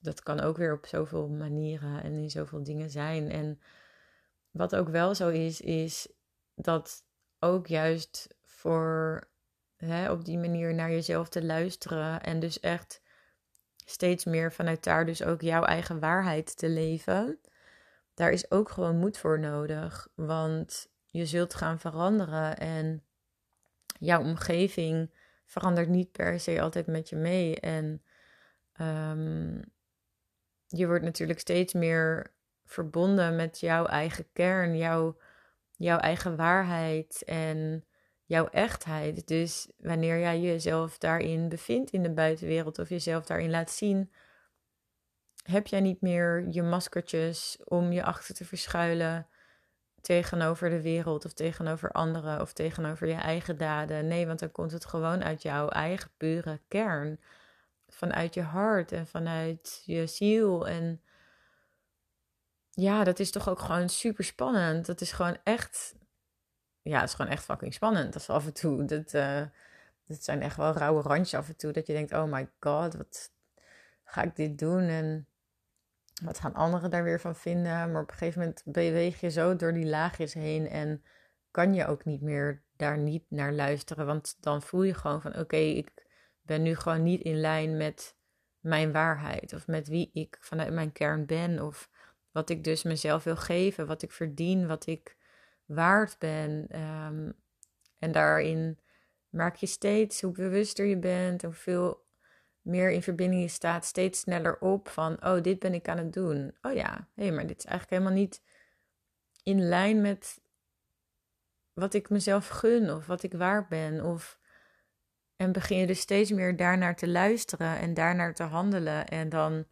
dat 0.00 0.22
kan 0.22 0.40
ook 0.40 0.56
weer 0.56 0.72
op 0.72 0.86
zoveel 0.86 1.28
manieren 1.28 2.02
en 2.02 2.12
in 2.12 2.30
zoveel 2.30 2.62
dingen 2.62 2.90
zijn. 2.90 3.30
En 3.30 3.60
wat 4.50 4.76
ook 4.76 4.88
wel 4.88 5.14
zo 5.14 5.28
is, 5.28 5.60
is 5.60 6.08
dat 6.54 7.04
ook 7.38 7.66
juist 7.66 8.34
voor 8.42 9.28
hè, 9.76 10.10
op 10.10 10.24
die 10.24 10.38
manier 10.38 10.74
naar 10.74 10.90
jezelf 10.90 11.28
te 11.28 11.44
luisteren 11.44 12.22
en 12.22 12.40
dus 12.40 12.60
echt 12.60 13.02
steeds 13.84 14.24
meer 14.24 14.52
vanuit 14.52 14.84
daar 14.84 15.06
dus 15.06 15.22
ook 15.22 15.40
jouw 15.40 15.64
eigen 15.64 16.00
waarheid 16.00 16.56
te 16.56 16.68
leven. 16.68 17.38
Daar 18.14 18.30
is 18.30 18.50
ook 18.50 18.68
gewoon 18.68 18.96
moed 18.96 19.18
voor 19.18 19.38
nodig, 19.38 20.08
want 20.14 20.88
je 21.06 21.26
zult 21.26 21.54
gaan 21.54 21.78
veranderen 21.78 22.58
en 22.58 23.04
jouw 23.98 24.20
omgeving 24.20 25.10
verandert 25.44 25.88
niet 25.88 26.12
per 26.12 26.40
se 26.40 26.60
altijd 26.60 26.86
met 26.86 27.08
je 27.08 27.16
mee. 27.16 27.60
En 27.60 28.02
Um, 28.80 29.62
je 30.66 30.86
wordt 30.86 31.04
natuurlijk 31.04 31.40
steeds 31.40 31.72
meer 31.72 32.34
verbonden 32.64 33.36
met 33.36 33.60
jouw 33.60 33.86
eigen 33.86 34.32
kern, 34.32 34.76
jouw, 34.76 35.18
jouw 35.76 35.98
eigen 35.98 36.36
waarheid 36.36 37.22
en 37.24 37.84
jouw 38.24 38.48
echtheid. 38.48 39.26
Dus 39.26 39.68
wanneer 39.76 40.18
jij 40.18 40.40
jezelf 40.40 40.98
daarin 40.98 41.48
bevindt 41.48 41.90
in 41.90 42.02
de 42.02 42.12
buitenwereld 42.12 42.78
of 42.78 42.88
jezelf 42.88 43.26
daarin 43.26 43.50
laat 43.50 43.70
zien, 43.70 44.12
heb 45.44 45.66
jij 45.66 45.80
niet 45.80 46.00
meer 46.00 46.46
je 46.50 46.62
maskertjes 46.62 47.58
om 47.64 47.92
je 47.92 48.04
achter 48.04 48.34
te 48.34 48.44
verschuilen 48.44 49.26
tegenover 50.00 50.70
de 50.70 50.82
wereld 50.82 51.24
of 51.24 51.32
tegenover 51.32 51.92
anderen 51.92 52.40
of 52.40 52.52
tegenover 52.52 53.06
je 53.06 53.14
eigen 53.14 53.58
daden. 53.58 54.06
Nee, 54.06 54.26
want 54.26 54.38
dan 54.38 54.52
komt 54.52 54.72
het 54.72 54.84
gewoon 54.84 55.24
uit 55.24 55.42
jouw 55.42 55.68
eigen 55.68 56.10
pure 56.16 56.60
kern 56.68 57.20
vanuit 58.00 58.34
je 58.34 58.42
hart 58.42 58.92
en 58.92 59.06
vanuit 59.06 59.82
je 59.84 60.06
ziel. 60.06 60.68
En 60.68 61.00
ja, 62.70 63.04
dat 63.04 63.18
is 63.18 63.30
toch 63.30 63.48
ook 63.48 63.58
gewoon 63.58 63.88
super 63.88 64.24
spannend. 64.24 64.86
Dat 64.86 65.00
is 65.00 65.12
gewoon 65.12 65.38
echt, 65.44 65.94
ja, 66.82 67.00
het 67.00 67.08
is 67.08 67.14
gewoon 67.14 67.30
echt 67.30 67.44
fucking 67.44 67.74
spannend. 67.74 68.12
Dat 68.12 68.22
is 68.22 68.30
af 68.30 68.46
en 68.46 68.52
toe, 68.52 68.84
dat, 68.84 69.14
uh, 69.14 69.42
dat 70.06 70.24
zijn 70.24 70.42
echt 70.42 70.56
wel 70.56 70.72
rauwe 70.72 71.02
randjes 71.02 71.34
af 71.34 71.48
en 71.48 71.56
toe. 71.56 71.72
Dat 71.72 71.86
je 71.86 71.92
denkt, 71.92 72.12
oh 72.12 72.24
my 72.24 72.50
god, 72.60 72.94
wat 72.94 73.32
ga 74.04 74.22
ik 74.22 74.36
dit 74.36 74.58
doen? 74.58 74.82
En 74.82 75.26
Wat 76.22 76.38
gaan 76.38 76.54
anderen 76.54 76.90
daar 76.90 77.04
weer 77.04 77.20
van 77.20 77.36
vinden? 77.36 77.92
Maar 77.92 78.02
op 78.02 78.10
een 78.10 78.16
gegeven 78.16 78.40
moment 78.40 78.62
beweeg 78.64 79.20
je 79.20 79.30
zo 79.30 79.56
door 79.56 79.72
die 79.72 79.86
laagjes 79.86 80.34
heen 80.34 80.68
en 80.68 81.02
kan 81.50 81.74
je 81.74 81.86
ook 81.86 82.04
niet 82.04 82.20
meer 82.20 82.62
daar 82.76 82.98
niet 82.98 83.24
naar 83.28 83.52
luisteren. 83.52 84.06
Want 84.06 84.36
dan 84.40 84.62
voel 84.62 84.82
je 84.82 84.94
gewoon 84.94 85.22
van 85.22 85.38
oké, 85.38 85.56
ik 85.56 86.09
ben 86.50 86.62
nu 86.62 86.76
gewoon 86.76 87.02
niet 87.02 87.22
in 87.22 87.40
lijn 87.40 87.76
met 87.76 88.16
mijn 88.60 88.92
waarheid. 88.92 89.52
Of 89.52 89.66
met 89.66 89.88
wie 89.88 90.10
ik 90.12 90.36
vanuit 90.40 90.72
mijn 90.72 90.92
kern 90.92 91.26
ben. 91.26 91.62
Of 91.62 91.90
wat 92.30 92.50
ik 92.50 92.64
dus 92.64 92.82
mezelf 92.82 93.24
wil 93.24 93.36
geven. 93.36 93.86
Wat 93.86 94.02
ik 94.02 94.12
verdien. 94.12 94.66
Wat 94.66 94.86
ik 94.86 95.16
waard 95.64 96.18
ben. 96.18 96.66
Ehm, 96.68 97.30
en 97.98 98.12
daarin 98.12 98.78
maak 99.28 99.56
je 99.56 99.66
steeds, 99.66 100.20
hoe 100.20 100.32
bewuster 100.32 100.86
je 100.86 100.98
bent. 100.98 101.42
Hoeveel 101.42 102.04
meer 102.60 102.90
in 102.90 103.02
verbinding 103.02 103.42
je 103.42 103.48
staat. 103.48 103.84
Steeds 103.84 104.20
sneller 104.20 104.58
op 104.58 104.88
van, 104.88 105.24
oh, 105.24 105.42
dit 105.42 105.58
ben 105.58 105.74
ik 105.74 105.88
aan 105.88 105.98
het 105.98 106.12
doen. 106.12 106.56
Oh 106.62 106.72
ja, 106.72 107.08
hé, 107.14 107.22
hey, 107.22 107.32
maar 107.32 107.46
dit 107.46 107.58
is 107.58 107.64
eigenlijk 107.64 108.02
helemaal 108.02 108.22
niet 108.22 108.42
in 109.42 109.68
lijn 109.68 110.00
met 110.00 110.40
wat 111.72 111.94
ik 111.94 112.10
mezelf 112.10 112.48
gun 112.48 112.90
of 112.90 113.06
wat 113.06 113.22
ik 113.22 113.32
waard 113.32 113.68
ben. 113.68 114.04
Of, 114.04 114.39
en 115.40 115.52
begin 115.52 115.78
je 115.78 115.86
dus 115.86 116.00
steeds 116.00 116.30
meer 116.30 116.56
daarnaar 116.56 116.96
te 116.96 117.08
luisteren 117.08 117.78
en 117.78 117.94
daarnaar 117.94 118.34
te 118.34 118.42
handelen. 118.42 119.08
En 119.08 119.28
dan, 119.28 119.66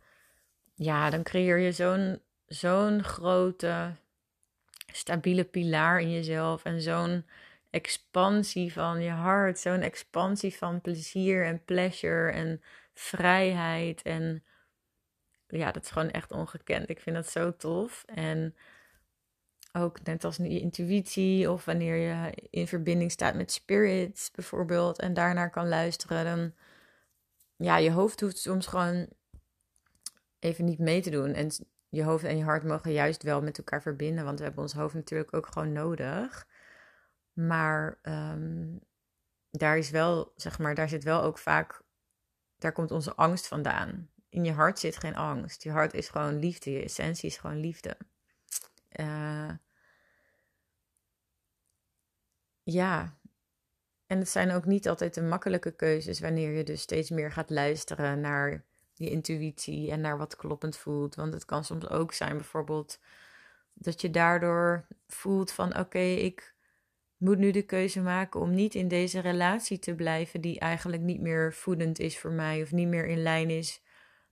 ja, 0.75 1.11
dan 1.11 1.23
creëer 1.23 1.59
je 1.59 1.73
zo'n 1.73 2.23
zo'n 2.47 3.05
grote, 3.05 3.93
stabiele 4.93 5.45
pilaar 5.45 6.01
in 6.01 6.11
jezelf. 6.11 6.65
En 6.65 6.81
zo'n 6.81 7.27
expansie 7.71 8.73
van 8.73 9.01
je 9.03 9.11
hart. 9.11 9.59
Zo'n 9.59 9.81
expansie 9.81 10.57
van 10.57 10.81
plezier 10.81 11.45
en 11.45 11.65
pleasure 11.65 12.31
en 12.31 12.63
vrijheid. 12.95 14.03
En 14.03 14.45
ja, 15.47 15.73
dat 15.73 15.83
is 15.83 15.91
gewoon 15.91 16.11
echt 16.11 16.33
ongekend. 16.33 16.89
Ik 16.89 17.01
vind 17.01 17.17
dat 17.17 17.31
zo 17.31 17.57
tof. 17.57 18.05
En 18.07 18.57
ook 19.73 20.03
net 20.03 20.25
als 20.25 20.37
je 20.37 20.61
intuïtie 20.61 21.51
of 21.51 21.65
wanneer 21.65 21.97
je 21.97 22.33
in 22.51 22.69
verbinding 22.69 23.11
staat 23.11 23.35
met 23.35 23.53
spirits 23.53 24.31
bijvoorbeeld 24.31 24.99
en 24.99 25.15
daarnaar 25.15 25.51
kan 25.51 25.69
luisteren, 25.69 26.25
dan 26.25 26.53
ja, 27.57 27.77
je 27.77 27.91
hoofd 27.91 28.21
hoeft 28.21 28.39
soms 28.39 28.67
gewoon 28.67 29.09
even 30.39 30.65
niet 30.65 30.79
mee 30.79 31.01
te 31.01 31.11
doen. 31.11 31.33
En 31.33 31.51
je 31.89 32.05
hoofd 32.05 32.25
en 32.25 32.37
je 32.37 32.45
hart 32.45 32.65
mogen 32.65 32.93
juist 32.93 33.23
wel 33.23 33.43
met 33.43 33.59
elkaar 33.59 33.83
verbinden, 33.83 34.25
want 34.25 34.39
we 34.39 34.45
hebben 34.45 34.63
ons 34.63 34.73
hoofd 34.73 34.95
natuurlijk 34.95 35.35
ook 35.35 35.47
gewoon 35.47 35.73
nodig. 35.73 36.47
Maar 37.33 37.99
um, 38.03 38.81
daar 39.51 39.79
is 39.79 39.91
wel, 39.91 40.33
zeg 40.37 40.59
maar, 40.59 40.75
daar 40.75 40.89
zit 40.89 41.05
wel 41.05 41.23
ook 41.23 41.39
vaak, 41.39 41.83
daar 42.59 42.73
komt 42.73 42.91
onze 42.91 43.15
angst 43.15 43.49
vandaan. 43.49 44.11
In 44.29 44.45
je 44.45 44.53
hart 44.53 44.79
zit 44.79 44.97
geen 44.97 45.17
angst. 45.17 45.63
Je 45.63 45.71
hart 45.71 45.95
is 45.95 46.09
gewoon 46.09 46.39
liefde. 46.39 46.71
Je 46.71 46.83
essentie 46.83 47.29
is 47.29 47.37
gewoon 47.37 47.61
liefde. 47.61 47.97
Uh, 49.01 49.51
ja, 52.63 53.19
en 54.07 54.19
het 54.19 54.29
zijn 54.29 54.51
ook 54.51 54.65
niet 54.65 54.89
altijd 54.89 55.15
de 55.15 55.23
makkelijke 55.23 55.71
keuzes 55.71 56.21
wanneer 56.21 56.51
je 56.51 56.65
dus 56.65 56.81
steeds 56.81 57.11
meer 57.11 57.33
gaat 57.33 57.51
luisteren 57.51 58.21
naar 58.21 58.65
je 58.93 59.11
intuïtie 59.11 59.91
en 59.91 60.01
naar 60.01 60.19
wat 60.19 60.37
kloppend 60.37 60.77
voelt. 60.77 61.15
Want 61.15 61.33
het 61.33 61.45
kan 61.45 61.65
soms 61.65 61.89
ook 61.89 62.13
zijn 62.13 62.37
bijvoorbeeld 62.37 62.99
dat 63.73 64.01
je 64.01 64.11
daardoor 64.11 64.87
voelt 65.07 65.53
van 65.53 65.79
oké, 65.79 65.99
ik 65.99 66.55
moet 67.17 67.39
nu 67.39 67.51
de 67.51 67.63
keuze 67.63 68.01
maken 68.01 68.41
om 68.41 68.55
niet 68.55 68.75
in 68.75 68.89
deze 68.89 69.21
relatie 69.21 69.79
te 69.79 69.95
blijven 69.95 70.41
die 70.41 70.59
eigenlijk 70.59 71.03
niet 71.03 71.21
meer 71.21 71.55
voedend 71.55 71.99
is 71.99 72.19
voor 72.19 72.33
mij 72.33 72.63
of 72.63 72.73
niet 72.73 72.89
meer 72.89 73.07
in 73.07 73.23
lijn 73.23 73.51
is 73.51 73.83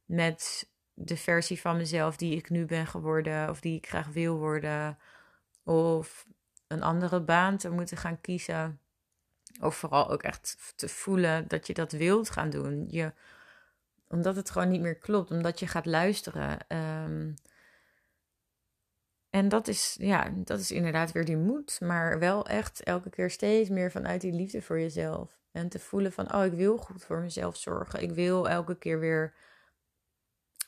met 0.04 0.70
de 0.98 1.16
versie 1.16 1.60
van 1.60 1.76
mezelf 1.76 2.16
die 2.16 2.36
ik 2.36 2.50
nu 2.50 2.64
ben 2.64 2.86
geworden 2.86 3.50
of 3.50 3.60
die 3.60 3.76
ik 3.76 3.88
graag 3.88 4.08
wil 4.08 4.36
worden. 4.38 4.98
Of 5.64 6.26
een 6.66 6.82
andere 6.82 7.20
baan 7.20 7.56
te 7.56 7.70
moeten 7.70 7.96
gaan 7.96 8.20
kiezen. 8.20 8.80
Of 9.60 9.76
vooral 9.76 10.10
ook 10.10 10.22
echt 10.22 10.72
te 10.76 10.88
voelen 10.88 11.48
dat 11.48 11.66
je 11.66 11.74
dat 11.74 11.92
wilt 11.92 12.30
gaan 12.30 12.50
doen. 12.50 12.86
Je, 12.90 13.12
omdat 14.08 14.36
het 14.36 14.50
gewoon 14.50 14.68
niet 14.68 14.80
meer 14.80 14.98
klopt, 14.98 15.30
omdat 15.30 15.58
je 15.60 15.66
gaat 15.66 15.86
luisteren. 15.86 16.58
Um, 16.68 17.34
en 19.30 19.48
dat 19.48 19.68
is, 19.68 19.96
ja, 19.98 20.32
dat 20.34 20.60
is 20.60 20.70
inderdaad 20.70 21.12
weer 21.12 21.24
die 21.24 21.36
moed. 21.36 21.80
Maar 21.80 22.18
wel 22.18 22.46
echt 22.46 22.82
elke 22.82 23.10
keer 23.10 23.30
steeds 23.30 23.68
meer 23.68 23.90
vanuit 23.90 24.20
die 24.20 24.32
liefde 24.32 24.62
voor 24.62 24.80
jezelf. 24.80 25.38
En 25.52 25.68
te 25.68 25.78
voelen 25.78 26.12
van, 26.12 26.34
oh, 26.34 26.44
ik 26.44 26.52
wil 26.52 26.76
goed 26.76 27.04
voor 27.04 27.20
mezelf 27.20 27.56
zorgen. 27.56 28.02
Ik 28.02 28.10
wil 28.10 28.48
elke 28.48 28.78
keer 28.78 29.00
weer 29.00 29.34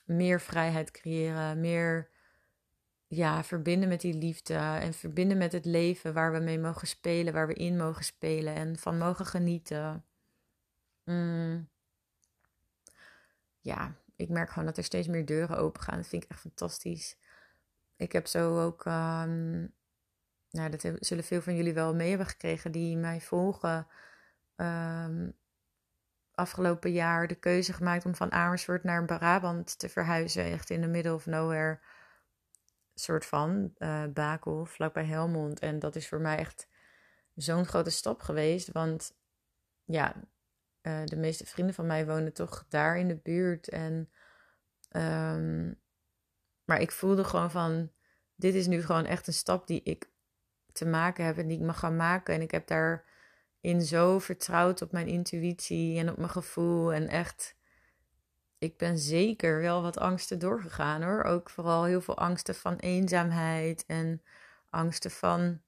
meer 0.09 0.41
vrijheid 0.41 0.91
creëren. 0.91 1.61
Meer 1.61 2.11
ja, 3.07 3.45
verbinden 3.45 3.89
met 3.89 4.01
die 4.01 4.15
liefde. 4.15 4.55
En 4.55 4.95
verbinden 4.95 5.39
met 5.39 5.53
het 5.53 5.65
leven 5.65 6.15
waar 6.15 6.33
we 6.33 6.39
mee 6.39 6.59
mogen 6.59 6.89
spelen. 6.89 7.33
Waar 7.33 7.47
we 7.47 7.55
in 7.55 7.77
mogen 7.77 8.05
spelen. 8.05 8.55
En 8.55 8.77
van 8.77 8.99
mogen 8.99 9.27
genieten. 9.27 10.05
Mm. 11.05 11.69
Ja, 13.61 13.97
ik 14.17 14.29
merk 14.29 14.49
gewoon 14.49 14.67
dat 14.67 14.77
er 14.77 14.85
steeds 14.85 15.09
meer 15.09 15.27
deuren 15.27 15.59
open 15.59 15.83
gaan. 15.83 15.97
Dat 15.97 16.07
vind 16.07 16.23
ik 16.23 16.31
echt 16.31 16.41
fantastisch 16.41 17.17
ik 17.99 18.13
heb 18.13 18.27
zo 18.27 18.61
ook, 18.61 18.85
um, 18.85 19.75
nou, 20.51 20.71
dat 20.71 20.93
zullen 21.01 21.25
veel 21.25 21.43
van 21.43 21.57
jullie 21.57 21.75
wel 21.75 21.95
mee 21.95 22.09
hebben 22.09 22.27
gekregen 22.27 22.73
die 22.73 22.97
mij 22.97 23.21
volgen. 23.21 23.87
Um, 24.57 25.37
afgelopen 26.39 26.93
jaar 26.93 27.27
de 27.27 27.35
keuze 27.35 27.73
gemaakt 27.73 28.05
om 28.05 28.15
van 28.15 28.33
Amersfoort 28.33 28.85
naar 28.85 29.05
Brabant 29.05 29.79
te 29.79 29.89
verhuizen. 29.89 30.45
Echt 30.45 30.71
in 30.71 30.81
de 30.81 30.87
middle 30.87 31.15
of 31.15 31.27
nowhere. 31.27 31.79
Soort 32.95 33.27
van 33.27 33.75
uh, 33.79 34.05
Bakel, 34.07 34.65
vlakbij 34.65 35.05
Helmond. 35.05 35.59
En 35.59 35.79
dat 35.79 35.97
is 35.97 36.09
voor 36.09 36.21
mij 36.21 36.37
echt 36.37 36.69
zo'n 37.35 37.67
grote 37.67 37.91
stap 37.91 38.21
geweest. 38.21 38.73
Want 38.73 39.17
ja, 39.85 40.15
uh, 40.83 41.05
de 41.05 41.17
meeste 41.17 41.47
vrienden 41.47 41.75
van 41.75 41.87
mij 41.87 42.07
wonen 42.07 42.33
toch 42.33 42.65
daar 42.69 42.99
in 42.99 43.09
de 43.09 43.17
buurt. 43.17 43.69
En 43.69 44.11
um, 44.91 45.81
maar 46.65 46.81
ik 46.81 46.91
voelde 46.91 47.25
gewoon 47.25 47.51
van, 47.51 47.91
dit 48.35 48.55
is 48.55 48.67
nu 48.67 48.83
gewoon 48.83 49.05
echt 49.05 49.27
een 49.27 49.33
stap 49.33 49.67
die 49.67 49.83
ik 49.83 50.11
te 50.73 50.87
maken 50.87 51.25
heb 51.25 51.39
en 51.39 51.49
die 51.49 51.59
ik 51.59 51.65
mag 51.65 51.79
gaan 51.79 51.97
maken. 51.97 52.35
En 52.35 52.41
ik 52.41 52.51
heb 52.51 52.67
daarin 53.61 53.83
zo 53.83 54.19
vertrouwd 54.19 54.83
op 54.83 54.93
mijn 54.93 55.07
intuïtie 55.07 55.99
en 55.99 56.11
op 56.11 56.17
mijn 56.17 56.31
gevoel. 56.31 56.93
En 56.93 57.09
echt, 57.09 57.57
ik 58.59 58.77
ben 58.77 58.99
zeker 58.99 59.61
wel 59.61 59.83
wat 59.83 59.99
angsten 59.99 60.39
doorgegaan 60.39 61.03
hoor. 61.03 61.23
Ook 61.23 61.51
vooral 61.51 61.85
heel 61.85 62.01
veel 62.01 62.19
angsten 62.19 62.55
van 62.55 62.77
eenzaamheid 62.77 63.85
en 63.87 64.23
angsten 64.71 65.11
van 65.11 65.61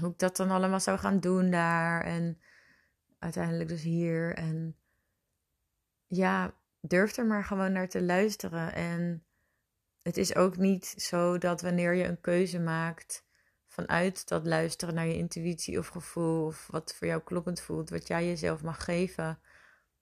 hoe 0.00 0.10
ik 0.10 0.18
dat 0.18 0.36
dan 0.36 0.50
allemaal 0.50 0.80
zou 0.80 0.98
gaan 0.98 1.20
doen 1.20 1.50
daar. 1.50 2.02
En 2.02 2.40
uiteindelijk 3.18 3.68
dus 3.68 3.82
hier. 3.82 4.34
En 4.34 4.76
ja, 6.06 6.54
durf 6.80 7.16
er 7.16 7.26
maar 7.26 7.44
gewoon 7.44 7.72
naar 7.72 7.88
te 7.88 8.02
luisteren. 8.02 8.74
En 8.74 9.24
het 10.02 10.16
is 10.16 10.34
ook 10.34 10.56
niet 10.56 10.86
zo 10.86 11.38
dat 11.38 11.60
wanneer 11.60 11.94
je 11.94 12.04
een 12.04 12.20
keuze 12.20 12.60
maakt 12.60 13.25
vanuit 13.76 14.28
dat 14.28 14.46
luisteren 14.46 14.94
naar 14.94 15.06
je 15.06 15.16
intuïtie 15.16 15.78
of 15.78 15.86
gevoel 15.86 16.46
of 16.46 16.66
wat 16.70 16.94
voor 16.94 17.06
jou 17.06 17.22
kloppend 17.22 17.60
voelt, 17.60 17.90
wat 17.90 18.06
jij 18.06 18.26
jezelf 18.26 18.62
mag 18.62 18.84
geven, 18.84 19.38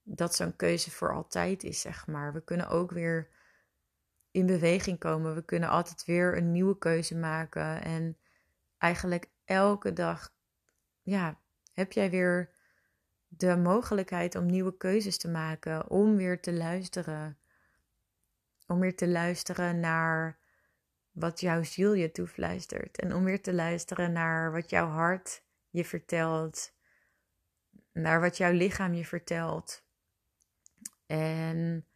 dat 0.02 0.34
zo'n 0.34 0.56
keuze 0.56 0.90
voor 0.90 1.14
altijd 1.14 1.62
is, 1.62 1.80
zeg 1.80 2.06
maar. 2.06 2.32
We 2.32 2.44
kunnen 2.44 2.68
ook 2.68 2.90
weer 2.90 3.28
in 4.30 4.46
beweging 4.46 4.98
komen. 4.98 5.34
We 5.34 5.44
kunnen 5.44 5.68
altijd 5.68 6.04
weer 6.04 6.36
een 6.36 6.52
nieuwe 6.52 6.78
keuze 6.78 7.16
maken 7.16 7.82
en 7.82 8.18
eigenlijk 8.78 9.30
elke 9.44 9.92
dag 9.92 10.34
ja, 11.02 11.40
heb 11.72 11.92
jij 11.92 12.10
weer 12.10 12.50
de 13.28 13.56
mogelijkheid 13.56 14.34
om 14.34 14.46
nieuwe 14.46 14.76
keuzes 14.76 15.18
te 15.18 15.28
maken, 15.28 15.90
om 15.90 16.16
weer 16.16 16.40
te 16.40 16.52
luisteren 16.52 17.38
om 18.66 18.80
weer 18.80 18.96
te 18.96 19.08
luisteren 19.08 19.80
naar 19.80 20.38
wat 21.14 21.40
jouw 21.40 21.62
ziel 21.62 21.92
je 21.92 22.12
toefluistert. 22.12 22.98
En 22.98 23.14
om 23.14 23.24
weer 23.24 23.42
te 23.42 23.54
luisteren 23.54 24.12
naar 24.12 24.52
wat 24.52 24.70
jouw 24.70 24.88
hart 24.88 25.42
je 25.70 25.84
vertelt. 25.84 26.72
Naar 27.92 28.20
wat 28.20 28.36
jouw 28.36 28.52
lichaam 28.52 28.94
je 28.94 29.04
vertelt. 29.04 29.84
En 31.06 31.86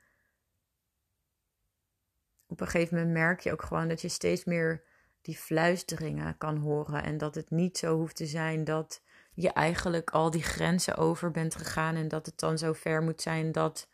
op 2.46 2.60
een 2.60 2.66
gegeven 2.66 2.96
moment 2.96 3.14
merk 3.14 3.40
je 3.40 3.52
ook 3.52 3.62
gewoon 3.62 3.88
dat 3.88 4.00
je 4.00 4.08
steeds 4.08 4.44
meer 4.44 4.84
die 5.20 5.36
fluisteringen 5.36 6.38
kan 6.38 6.56
horen. 6.56 7.02
En 7.02 7.18
dat 7.18 7.34
het 7.34 7.50
niet 7.50 7.78
zo 7.78 7.96
hoeft 7.96 8.16
te 8.16 8.26
zijn 8.26 8.64
dat 8.64 9.02
je 9.34 9.52
eigenlijk 9.52 10.10
al 10.10 10.30
die 10.30 10.42
grenzen 10.42 10.96
over 10.96 11.30
bent 11.30 11.54
gegaan. 11.54 11.94
En 11.94 12.08
dat 12.08 12.26
het 12.26 12.38
dan 12.38 12.58
zo 12.58 12.72
ver 12.72 13.02
moet 13.02 13.22
zijn 13.22 13.52
dat 13.52 13.88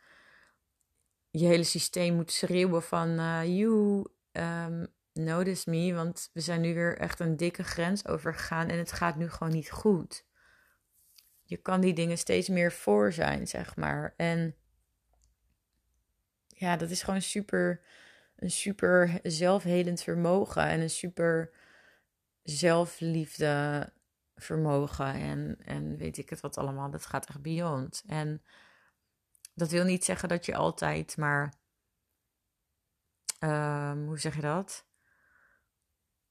je 1.29 1.45
hele 1.45 1.63
systeem 1.63 2.15
moet 2.15 2.31
schreeuwen 2.31 2.83
van 2.83 3.09
uh, 3.19 3.45
you 3.45 4.05
um, 4.31 4.93
notice 5.15 5.69
me, 5.69 5.93
want 5.93 6.29
we 6.33 6.39
zijn 6.39 6.61
nu 6.61 6.73
weer 6.73 6.97
echt 6.97 7.19
een 7.19 7.37
dikke 7.37 7.63
grens 7.63 8.07
overgegaan 8.07 8.67
en 8.67 8.77
het 8.77 8.91
gaat 8.91 9.15
nu 9.15 9.29
gewoon 9.29 9.53
niet 9.53 9.71
goed. 9.71 10.25
Je 11.43 11.57
kan 11.57 11.81
die 11.81 11.93
dingen 11.93 12.17
steeds 12.17 12.49
meer 12.49 12.71
voor 12.71 13.13
zijn, 13.13 13.47
zeg 13.47 13.75
maar. 13.75 14.13
En 14.17 14.55
ja, 16.47 16.77
dat 16.77 16.89
is 16.89 17.03
gewoon 17.03 17.21
super 17.21 17.81
een 18.35 18.51
super 18.51 19.19
zelfhelend 19.23 20.01
vermogen 20.01 20.63
en 20.63 20.79
een 20.79 20.89
super 20.89 21.51
zelfliefde 22.43 23.89
vermogen 24.35 25.13
en, 25.13 25.57
en 25.65 25.97
weet 25.97 26.17
ik 26.17 26.29
het 26.29 26.39
wat 26.39 26.57
allemaal. 26.57 26.91
Dat 26.91 27.05
gaat 27.05 27.25
echt 27.25 27.41
beyond. 27.41 28.03
En 28.07 28.41
dat 29.53 29.71
wil 29.71 29.83
niet 29.83 30.05
zeggen 30.05 30.29
dat 30.29 30.45
je 30.45 30.55
altijd 30.55 31.17
maar, 31.17 31.53
um, 33.39 34.07
hoe 34.07 34.19
zeg 34.19 34.35
je 34.35 34.41
dat? 34.41 34.85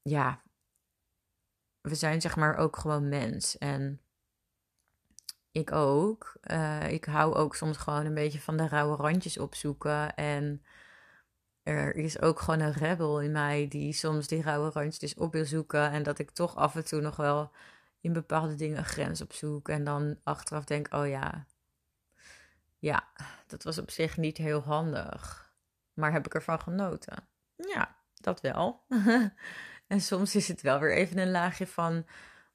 Ja, 0.05 0.43
we 1.81 1.95
zijn 1.95 2.21
zeg 2.21 2.37
maar 2.37 2.57
ook 2.57 2.77
gewoon 2.77 3.09
mens. 3.09 3.59
En 3.59 4.01
ik 5.51 5.73
ook. 5.73 6.37
Uh, 6.51 6.91
ik 6.91 7.05
hou 7.05 7.35
ook 7.35 7.57
soms 7.57 7.77
gewoon 7.77 8.07
een 8.07 8.15
beetje 8.15 8.41
van 8.41 8.57
de 8.57 8.69
rauwe 8.69 8.97
randjes 8.97 9.39
opzoeken. 9.39 10.15
En 10.15 10.65
er 11.63 11.95
is 11.97 12.21
ook 12.21 12.41
gewoon 12.41 12.61
een 12.61 12.73
rebel 12.73 13.21
in 13.21 13.33
mij 13.33 13.69
die 13.69 13.93
soms 13.93 14.27
die 14.27 14.43
rauwe 14.43 14.71
randjes 14.71 15.15
op 15.15 15.33
wil 15.33 15.45
zoeken. 15.45 15.91
En 15.91 16.03
dat 16.03 16.19
ik 16.19 16.31
toch 16.31 16.57
af 16.57 16.77
en 16.77 16.85
toe 16.85 17.01
nog 17.01 17.17
wel 17.17 17.53
in 18.01 18.13
bepaalde 18.13 18.55
dingen 18.55 18.79
een 18.79 18.85
grens 18.85 19.21
opzoek. 19.23 19.69
En 19.69 19.85
dan 19.85 20.19
achteraf 20.23 20.65
denk, 20.65 20.95
oh 20.95 21.09
ja, 21.09 21.47
ja, 22.79 23.09
dat 23.47 23.63
was 23.63 23.79
op 23.79 23.91
zich 23.91 24.17
niet 24.17 24.37
heel 24.37 24.61
handig. 24.61 25.53
Maar 25.93 26.13
heb 26.13 26.27
ik 26.27 26.35
ervan 26.35 26.61
genoten? 26.61 27.29
Ja, 27.57 27.97
dat 28.15 28.41
wel. 28.41 28.85
en 29.95 30.01
soms 30.01 30.35
is 30.35 30.49
het 30.49 30.61
wel 30.61 30.79
weer 30.81 30.95
even 30.95 31.19
een 31.19 31.31
laagje 31.31 31.67
van 31.67 32.07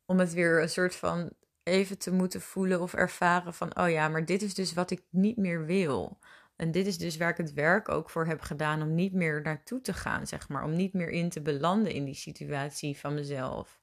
om 0.05 0.19
het 0.19 0.33
weer 0.33 0.61
een 0.61 0.69
soort 0.69 0.95
van 0.95 1.29
even 1.63 1.97
te 1.97 2.11
moeten 2.11 2.41
voelen 2.41 2.81
of 2.81 2.93
ervaren 2.93 3.53
van, 3.53 3.77
oh 3.77 3.89
ja, 3.89 4.07
maar 4.07 4.25
dit 4.25 4.41
is 4.41 4.53
dus 4.53 4.73
wat 4.73 4.91
ik 4.91 5.03
niet 5.09 5.37
meer 5.37 5.65
wil. 5.65 6.19
En 6.55 6.71
dit 6.71 6.85
is 6.85 6.97
dus 6.97 7.17
waar 7.17 7.29
ik 7.29 7.37
het 7.37 7.53
werk 7.53 7.89
ook 7.89 8.09
voor 8.09 8.25
heb 8.25 8.41
gedaan 8.41 8.81
om 8.81 8.95
niet 8.95 9.13
meer 9.13 9.41
naartoe 9.41 9.81
te 9.81 9.93
gaan, 9.93 10.27
zeg 10.27 10.49
maar. 10.49 10.63
Om 10.63 10.75
niet 10.75 10.93
meer 10.93 11.09
in 11.09 11.29
te 11.29 11.41
belanden 11.41 11.91
in 11.91 12.05
die 12.05 12.15
situatie 12.15 12.97
van 12.97 13.13
mezelf. 13.13 13.81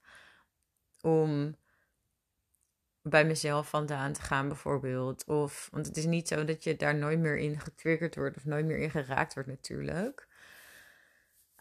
Om 1.01 1.57
bij 3.03 3.25
mezelf 3.25 3.69
vandaan 3.69 4.13
te 4.13 4.23
gaan, 4.23 4.49
bijvoorbeeld. 4.49 5.25
Of, 5.25 5.69
want 5.73 5.87
het 5.87 5.97
is 5.97 6.07
niet 6.07 6.29
zo 6.29 6.45
dat 6.45 6.65
je 6.65 6.77
daar 6.77 6.95
nooit 6.95 7.19
meer 7.19 7.39
in 7.39 7.61
getriggerd 7.61 8.17
wordt 8.17 8.37
of 8.37 8.45
nooit 8.45 8.67
meer 8.67 8.79
in 8.79 8.91
geraakt 8.91 9.35
wordt, 9.35 9.49
natuurlijk. 9.49 10.29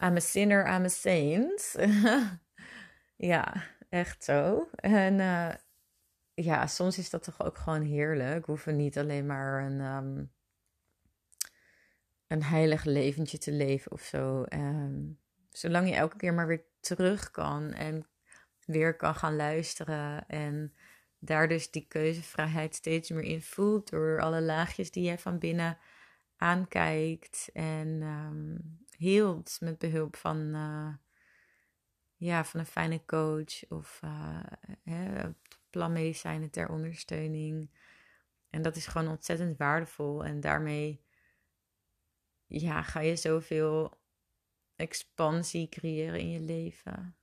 I'm 0.04 0.16
a 0.16 0.20
sinner, 0.20 0.68
I'm 0.68 0.86
a 0.86 0.90
saint. 0.90 1.76
ja, 3.16 3.64
echt 3.90 4.24
zo. 4.24 4.70
En 4.76 5.20
uh, 5.20 5.54
ja, 6.34 6.68
soms 6.68 6.98
is 6.98 7.10
dat 7.10 7.24
toch 7.24 7.44
ook 7.46 7.58
gewoon 7.58 7.82
heerlijk. 7.82 8.46
We 8.46 8.52
hoeven 8.52 8.76
niet 8.76 8.98
alleen 8.98 9.26
maar 9.26 9.64
een, 9.66 9.80
um, 9.80 10.32
een 12.28 12.44
heilig 12.44 12.84
leventje 12.84 13.38
te 13.38 13.52
leven 13.52 13.92
of 13.92 14.02
zo. 14.02 14.46
Um, 14.50 15.20
zolang 15.50 15.90
je 15.90 15.96
elke 15.96 16.18
keer 16.18 16.34
maar 16.34 16.48
weer 16.48 16.66
terug 16.80 17.32
kan 17.32 17.74
en 17.74 18.08
weer 18.66 18.96
kan 18.96 19.16
gaan 19.16 19.36
luisteren. 19.36 20.28
En 20.28 20.74
daar 21.20 21.48
dus 21.48 21.72
die 21.72 21.88
keuzevrijheid 21.88 22.76
steeds 22.76 23.10
meer 23.10 23.24
in 23.24 23.42
voelt. 23.42 23.90
Door 23.90 24.22
alle 24.22 24.42
laagjes 24.42 24.92
die 24.92 25.10
je 25.10 25.18
van 25.18 25.40
binnen 25.40 25.78
aankijkt. 26.38 27.50
En 27.54 28.02
um, 28.02 28.84
hield 28.98 29.58
met 29.60 29.78
behulp 29.78 30.16
van, 30.16 30.38
uh, 30.38 30.94
ja, 32.16 32.46
van 32.46 32.60
een 32.60 32.66
fijne 32.66 33.06
coach 33.06 33.70
of 33.70 34.02
uh, 34.04 34.44
hè, 34.84 35.30
planmedicijnen 35.70 36.50
ter 36.50 36.70
ondersteuning. 36.70 37.70
En 38.50 38.62
dat 38.62 38.76
is 38.76 38.88
gewoon 38.88 39.08
ontzettend 39.08 39.58
waardevol. 39.58 40.26
En 40.26 40.40
daarmee 40.40 41.04
ja, 42.48 42.82
ga 42.82 43.00
je 43.00 43.16
zoveel 43.16 44.00
expansie 44.76 45.70
creëren 45.70 46.20
in 46.20 46.30
je 46.30 46.40
leven. 46.40 47.16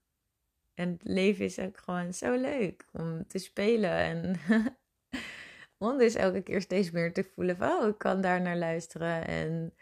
En 0.73 0.91
het 0.91 1.03
leven 1.03 1.45
is 1.45 1.59
ook 1.59 1.77
gewoon 1.77 2.13
zo 2.13 2.35
leuk 2.35 2.85
om 2.91 3.27
te 3.27 3.37
spelen. 3.37 3.91
En 3.91 4.39
om 5.77 5.97
dus 5.97 6.15
elke 6.15 6.41
keer 6.41 6.61
steeds 6.61 6.91
meer 6.91 7.13
te 7.13 7.23
voelen 7.23 7.57
van... 7.57 7.69
oh, 7.69 7.87
ik 7.87 7.97
kan 7.97 8.21
daar 8.21 8.41
naar 8.41 8.57
luisteren. 8.57 9.27
En 9.27 9.73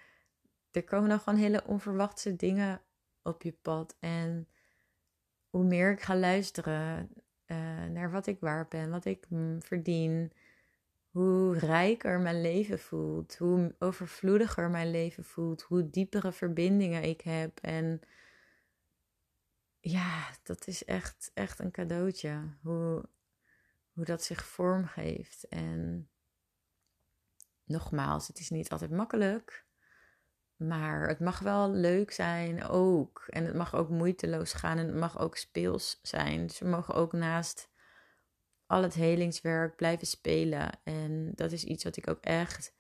er 0.71 0.83
komen 0.83 1.09
dan 1.09 1.19
gewoon 1.19 1.39
hele 1.39 1.63
onverwachte 1.65 2.35
dingen 2.35 2.81
op 3.21 3.41
je 3.41 3.51
pad. 3.51 3.95
En 3.99 4.47
hoe 5.49 5.63
meer 5.63 5.91
ik 5.91 6.01
ga 6.01 6.15
luisteren, 6.15 7.09
uh, 7.45 7.85
naar 7.85 8.11
wat 8.11 8.27
ik 8.27 8.39
waard 8.39 8.69
ben, 8.69 8.89
wat 8.89 9.05
ik 9.05 9.29
mm, 9.29 9.61
verdien, 9.61 10.31
hoe 11.09 11.57
rijker 11.57 12.19
mijn 12.19 12.41
leven 12.41 12.79
voelt, 12.79 13.37
hoe 13.37 13.75
overvloediger 13.79 14.69
mijn 14.69 14.91
leven 14.91 15.23
voelt, 15.23 15.61
hoe 15.61 15.89
diepere 15.89 16.31
verbindingen 16.31 17.03
ik 17.03 17.21
heb. 17.21 17.59
En 17.59 18.01
ja, 19.79 20.29
dat 20.43 20.67
is 20.67 20.85
echt, 20.85 21.31
echt 21.33 21.59
een 21.59 21.71
cadeautje. 21.71 22.57
Hoe, 22.61 23.09
hoe 23.93 24.05
dat 24.05 24.23
zich 24.23 24.45
vormgeeft. 24.45 25.47
En 25.47 26.09
nogmaals, 27.63 28.27
het 28.27 28.39
is 28.39 28.49
niet 28.49 28.69
altijd 28.69 28.91
makkelijk. 28.91 29.65
Maar 30.67 31.07
het 31.07 31.19
mag 31.19 31.39
wel 31.39 31.71
leuk 31.71 32.11
zijn 32.11 32.63
ook. 32.63 33.23
En 33.29 33.45
het 33.45 33.55
mag 33.55 33.75
ook 33.75 33.89
moeiteloos 33.89 34.53
gaan 34.53 34.77
en 34.77 34.85
het 34.85 34.95
mag 34.95 35.19
ook 35.19 35.37
speels 35.37 35.99
zijn. 36.01 36.49
We 36.59 36.67
mogen 36.67 36.93
ook 36.93 37.13
naast 37.13 37.69
al 38.65 38.83
het 38.83 38.93
helingswerk 38.93 39.75
blijven 39.75 40.07
spelen. 40.07 40.69
En 40.83 41.31
dat 41.35 41.51
is 41.51 41.63
iets 41.63 41.83
wat 41.83 41.97
ik 41.97 42.09
ook 42.09 42.19
echt 42.21 42.73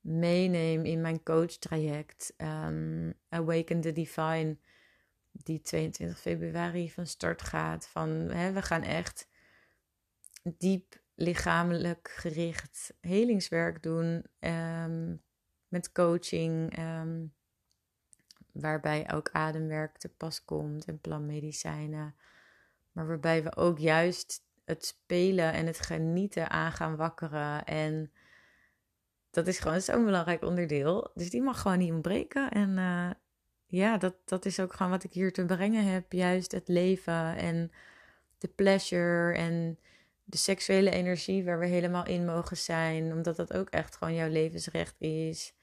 meeneem 0.00 0.84
in 0.84 1.00
mijn 1.00 1.22
coach-traject. 1.22 2.34
Um, 2.36 3.14
Awaken 3.28 3.80
the 3.80 3.92
Divine, 3.92 4.56
die 5.32 5.60
22 5.60 6.18
februari 6.18 6.90
van 6.90 7.06
start 7.06 7.42
gaat. 7.42 7.88
Van, 7.88 8.10
hè, 8.10 8.52
we 8.52 8.62
gaan 8.62 8.82
echt 8.82 9.28
diep 10.42 11.00
lichamelijk 11.14 12.12
gericht 12.16 12.94
helingswerk 13.00 13.82
doen. 13.82 14.24
Um, 14.38 15.24
met 15.68 15.92
coaching, 15.92 16.78
um, 16.78 17.32
waarbij 18.52 19.12
ook 19.12 19.30
ademwerk 19.32 19.98
te 19.98 20.08
pas 20.08 20.44
komt 20.44 20.84
en 20.84 21.00
planmedicijnen. 21.00 22.14
Maar 22.92 23.06
waarbij 23.06 23.42
we 23.42 23.56
ook 23.56 23.78
juist 23.78 24.44
het 24.64 24.86
spelen 24.86 25.52
en 25.52 25.66
het 25.66 25.80
genieten 25.80 26.50
aan 26.50 26.72
gaan 26.72 26.96
wakkeren. 26.96 27.64
En 27.64 28.12
dat 29.30 29.46
is 29.46 29.58
gewoon 29.58 29.80
zo'n 29.80 30.04
belangrijk 30.04 30.42
onderdeel. 30.42 31.10
Dus 31.14 31.30
die 31.30 31.42
mag 31.42 31.60
gewoon 31.60 31.78
niet 31.78 31.92
ontbreken. 31.92 32.50
En 32.50 32.70
uh, 32.70 33.10
ja, 33.66 33.96
dat, 33.96 34.14
dat 34.24 34.44
is 34.44 34.60
ook 34.60 34.72
gewoon 34.72 34.92
wat 34.92 35.04
ik 35.04 35.12
hier 35.12 35.32
te 35.32 35.44
brengen 35.44 35.84
heb. 35.84 36.12
Juist 36.12 36.52
het 36.52 36.68
leven 36.68 37.36
en 37.36 37.70
de 38.38 38.48
pleasure 38.48 39.34
en 39.34 39.78
de 40.28 40.36
seksuele 40.36 40.90
energie 40.90 41.44
waar 41.44 41.58
we 41.58 41.66
helemaal 41.66 42.06
in 42.06 42.24
mogen 42.24 42.56
zijn. 42.56 43.12
Omdat 43.12 43.36
dat 43.36 43.52
ook 43.52 43.70
echt 43.70 43.96
gewoon 43.96 44.14
jouw 44.14 44.28
levensrecht 44.28 45.00
is. 45.00 45.54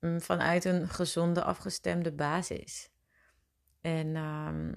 Mm, 0.00 0.20
vanuit 0.20 0.64
een 0.64 0.88
gezonde, 0.88 1.42
afgestemde 1.42 2.12
basis. 2.12 2.90
En 3.80 4.16
um, 4.16 4.74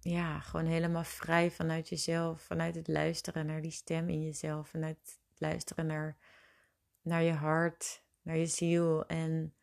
ja, 0.00 0.40
gewoon 0.40 0.66
helemaal 0.66 1.04
vrij 1.04 1.50
vanuit 1.50 1.88
jezelf, 1.88 2.42
vanuit 2.42 2.74
het 2.74 2.88
luisteren 2.88 3.46
naar 3.46 3.62
die 3.62 3.70
stem 3.70 4.08
in 4.08 4.22
jezelf, 4.22 4.68
vanuit 4.68 4.98
het 4.98 5.40
luisteren 5.40 5.86
naar, 5.86 6.16
naar 7.02 7.22
je 7.22 7.32
hart, 7.32 8.02
naar 8.22 8.36
je 8.36 8.46
ziel 8.46 9.06
en 9.06 9.54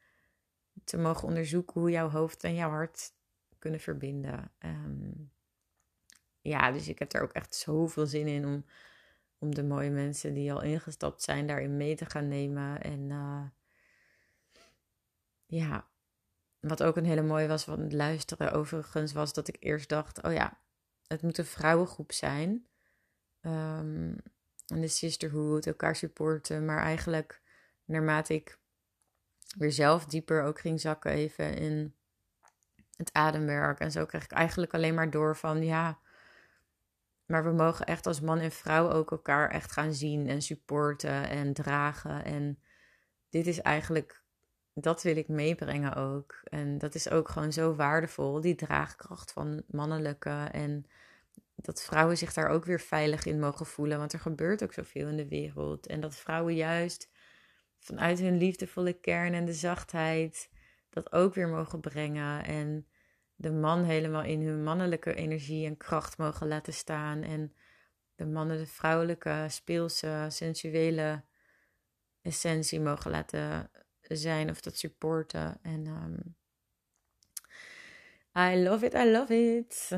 te 0.84 0.98
mogen 0.98 1.28
onderzoeken 1.28 1.82
hoe 1.82 1.92
jouw 1.92 2.10
hoofd 2.10 2.44
en 2.44 2.56
jouw 2.56 2.70
hart 2.70 3.14
kunnen 3.60 3.80
verbinden. 3.80 4.52
Um, 4.60 5.32
ja, 6.46 6.72
dus 6.72 6.88
ik 6.88 7.00
heb 7.00 7.14
er 7.14 7.22
ook 7.22 7.32
echt 7.32 7.56
zoveel 7.56 8.06
zin 8.06 8.28
in 8.28 8.46
om, 8.46 8.66
om 9.38 9.56
de 9.56 9.64
mooie 9.64 9.90
mensen 9.90 10.34
die 10.34 10.54
al 10.54 10.62
ingestapt 10.62 11.22
zijn 11.22 11.48
daarin 11.48 11.78
mee 11.78 11.96
te 11.96 12.06
gaan 12.06 12.28
nemen. 12.28 12.82
En 12.82 13.00
uh, 13.10 13.44
ja, 15.46 15.88
wat 16.60 16.84
ook 16.84 16.98
een 16.98 17.06
hele 17.06 17.22
mooie 17.22 17.48
was 17.48 17.64
van 17.64 17.80
het 17.80 17.94
luisteren 17.94 18.52
overigens, 18.52 19.14
was 19.14 19.34
dat 19.34 19.48
ik 19.48 19.58
eerst 19.60 19.90
dacht: 19.90 20.24
oh 20.24 20.34
ja, 20.34 20.60
het 21.08 21.22
moet 21.22 21.38
een 21.38 21.46
vrouwengroep 21.46 22.12
zijn. 22.12 22.68
Um, 23.42 24.16
en 24.68 24.82
de 24.82 24.88
sisterhood, 24.88 25.66
elkaar 25.66 25.96
supporten. 25.96 26.66
Maar 26.66 26.84
eigenlijk, 26.84 27.42
naarmate 27.86 28.34
ik 28.34 28.60
weer 29.58 29.72
zelf 29.72 30.06
dieper 30.06 30.44
ook 30.44 30.60
ging 30.60 30.82
zakken, 30.82 31.12
even 31.12 31.58
in 31.58 31.96
het 32.96 33.14
ademwerk. 33.14 33.80
En 33.80 33.92
zo 33.92 34.06
kreeg 34.06 34.24
ik 34.24 34.32
eigenlijk 34.32 34.74
alleen 34.74 34.94
maar 34.94 35.10
door 35.10 35.36
van 35.36 35.64
ja. 35.64 36.00
Maar 37.26 37.44
we 37.44 37.52
mogen 37.52 37.86
echt 37.86 38.08
als 38.08 38.22
man 38.22 38.40
en 38.40 38.52
vrouw 38.52 38.92
ook 38.92 39.12
elkaar 39.12 39.50
echt 39.50 39.72
gaan 39.72 39.94
zien 39.94 40.28
en 40.28 40.42
supporten 40.42 41.30
en 41.30 41.54
dragen. 41.54 42.26
En 42.26 42.60
dit 43.30 43.48
is 43.48 43.62
eigenlijk 43.62 44.24
dat 44.78 45.04
wil 45.04 45.18
ik 45.18 45.28
meebrengen 45.28 45.96
ook. 45.96 46.42
En 46.44 46.78
dat 46.78 46.96
is 46.96 47.10
ook 47.10 47.30
gewoon 47.30 47.54
zo 47.54 47.76
waardevol, 47.76 48.42
die 48.42 48.56
draagkracht 48.56 49.32
van 49.32 49.64
mannelijke. 49.68 50.48
En 50.52 50.86
dat 51.56 51.84
vrouwen 51.84 52.18
zich 52.18 52.34
daar 52.34 52.50
ook 52.50 52.66
weer 52.66 52.80
veilig 52.80 53.26
in 53.26 53.40
mogen 53.40 53.66
voelen. 53.66 53.98
Want 53.98 54.14
er 54.14 54.20
gebeurt 54.20 54.64
ook 54.64 54.74
zoveel 54.74 55.08
in 55.08 55.18
de 55.18 55.28
wereld. 55.28 55.88
En 55.88 56.00
dat 56.00 56.16
vrouwen 56.16 56.56
juist 56.56 57.10
vanuit 57.80 58.20
hun 58.20 58.38
liefdevolle 58.38 58.94
kern 58.94 59.34
en 59.34 59.46
de 59.46 59.54
zachtheid 59.54 60.50
dat 60.90 61.12
ook 61.12 61.34
weer 61.34 61.48
mogen 61.48 61.80
brengen. 61.80 62.46
En 62.46 62.88
de 63.36 63.52
man 63.52 63.84
helemaal 63.84 64.24
in 64.24 64.42
hun 64.42 64.64
mannelijke 64.64 65.14
energie 65.14 65.66
en 65.66 65.78
kracht 65.78 66.18
mogen 66.18 66.48
laten 66.48 66.74
staan. 66.74 67.24
En 67.24 67.54
de 68.16 68.26
mannen 68.26 68.58
de 68.58 68.66
vrouwelijke, 68.66 69.46
speelse, 69.50 70.26
sensuele 70.30 71.24
essentie 72.22 72.80
mogen 72.80 73.12
laten 73.12 73.70
zijn 74.02 74.50
of 74.50 74.62
dat 74.62 74.78
supporten. 74.78 75.58
En 75.62 75.88
um, 75.88 76.36
I 78.38 78.64
love 78.64 78.86
it, 78.86 78.94
I 78.94 79.12
love 79.12 79.56
it. 79.58 79.98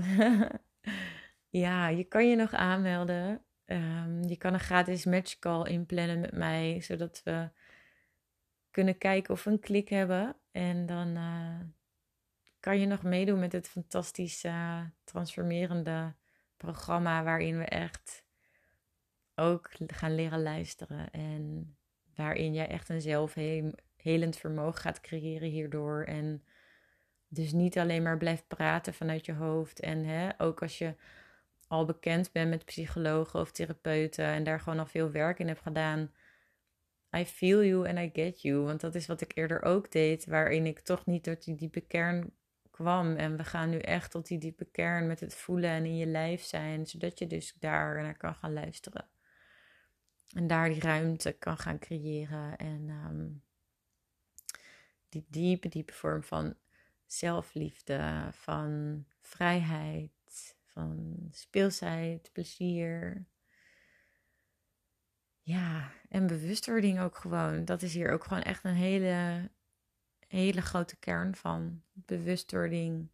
ja, 1.64 1.88
je 1.88 2.04
kan 2.04 2.30
je 2.30 2.36
nog 2.36 2.54
aanmelden. 2.54 3.42
Um, 3.66 4.24
je 4.24 4.38
kan 4.38 4.54
een 4.54 4.60
gratis 4.60 5.06
matchcall 5.06 5.64
inplannen 5.64 6.20
met 6.20 6.32
mij, 6.32 6.82
zodat 6.82 7.22
we 7.24 7.50
kunnen 8.72 8.98
kijken 8.98 9.34
of 9.34 9.44
we 9.44 9.52
een 9.52 9.60
klik 9.60 9.90
hebben. 9.90 10.36
En 10.52 10.86
dan 10.86 11.08
uh, 11.08 11.60
kan 12.68 12.80
je 12.80 12.86
nog 12.86 13.04
meedoen 13.04 13.40
met 13.40 13.52
het 13.52 13.68
fantastische, 13.68 14.52
transformerende 15.04 16.14
programma 16.58 17.24
waarin 17.24 17.58
we 17.58 17.64
echt 17.64 18.24
ook 19.36 19.70
gaan 19.88 20.16
leren 20.16 20.42
luisteren. 20.42 21.12
En 21.12 21.76
waarin 22.16 22.54
jij 22.54 22.68
echt 22.68 22.90
een 22.90 23.02
zelfhelend 23.02 24.38
vermogen 24.38 24.82
gaat 24.82 25.02
creëren 25.02 25.50
hierdoor. 25.50 26.04
En 26.04 26.44
dus 27.28 27.52
niet 27.52 27.78
alleen 27.78 28.04
maar 28.04 28.18
blijft 28.18 28.48
praten 28.48 28.94
vanuit 28.94 29.26
je 29.26 29.34
hoofd. 29.34 29.80
En 29.80 30.04
hè, 30.06 30.30
ook 30.38 30.62
als 30.62 30.78
je 30.78 30.96
al 31.68 31.86
bekend 31.86 32.32
bent 32.32 32.50
met 32.50 32.66
psychologen 32.66 33.40
of 33.40 33.52
therapeuten 33.52 34.26
en 34.26 34.44
daar 34.44 34.60
gewoon 34.60 34.80
al 34.80 34.86
veel 34.86 35.12
werk 35.12 35.40
in 35.40 35.48
hebt 35.48 35.62
gedaan. 35.62 36.12
I 37.18 37.26
feel 37.26 37.64
you 37.64 37.88
and 37.88 37.98
I 37.98 38.10
get 38.14 38.42
you. 38.42 38.64
Want 38.64 38.82
dat 38.82 38.96
is 38.96 39.08
wat 39.08 39.22
ik 39.22 39.32
eerder 39.36 39.62
ook 39.62 39.92
deed, 39.92 40.26
waarin 40.26 40.66
ik 40.66 40.80
toch 40.80 41.06
niet 41.06 41.24
tot 41.24 41.44
die 41.44 41.56
diepe 41.56 41.82
kern 41.82 42.36
kwam. 42.78 43.16
En 43.16 43.38
we 43.38 43.44
gaan 43.44 43.70
nu 43.70 43.78
echt 43.78 44.12
tot 44.12 44.28
die 44.28 44.38
diepe 44.38 44.66
kern 44.66 45.08
met 45.08 45.20
het 45.20 45.36
voelen 45.36 45.70
en 45.70 45.86
in 45.86 45.98
je 45.98 46.06
lijf 46.06 46.44
zijn, 46.44 46.86
zodat 46.86 47.20
je 47.20 47.28
dus 47.28 47.56
daar 47.60 48.02
naar 48.02 48.18
kan 48.18 48.36
gaan 48.36 48.54
luisteren. 48.54 49.08
En 50.36 50.48
daar 50.48 50.70
die 50.70 50.82
ruimte 50.82 51.32
kan 51.32 51.58
gaan 51.58 51.80
creëren. 51.80 52.58
En 52.58 52.90
um, 52.90 53.44
die 55.10 55.26
diepe, 55.30 55.68
diepe 55.68 55.94
vorm 55.94 56.24
van 56.24 56.56
zelfliefde, 57.06 58.30
van 58.32 59.06
vrijheid, 59.22 60.56
van 60.66 61.18
speelsheid, 61.32 62.30
plezier. 62.34 63.26
Ja, 65.42 65.92
en 66.10 66.28
bewustwording 66.28 67.00
ook 67.00 67.18
gewoon. 67.18 67.66
Dat 67.66 67.82
is 67.82 67.94
hier 67.94 68.12
ook 68.12 68.24
gewoon 68.24 68.44
echt 68.44 68.64
een 68.64 68.74
hele, 68.74 69.50
hele 70.28 70.62
grote 70.62 70.96
kern 70.96 71.36
van. 71.36 71.82
Bewustwording 71.94 73.10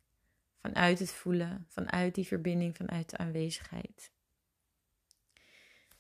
vanuit 0.61 0.99
het 0.99 1.11
voelen, 1.11 1.65
vanuit 1.69 2.15
die 2.15 2.27
verbinding, 2.27 2.75
vanuit 2.75 3.09
de 3.09 3.17
aanwezigheid. 3.17 4.11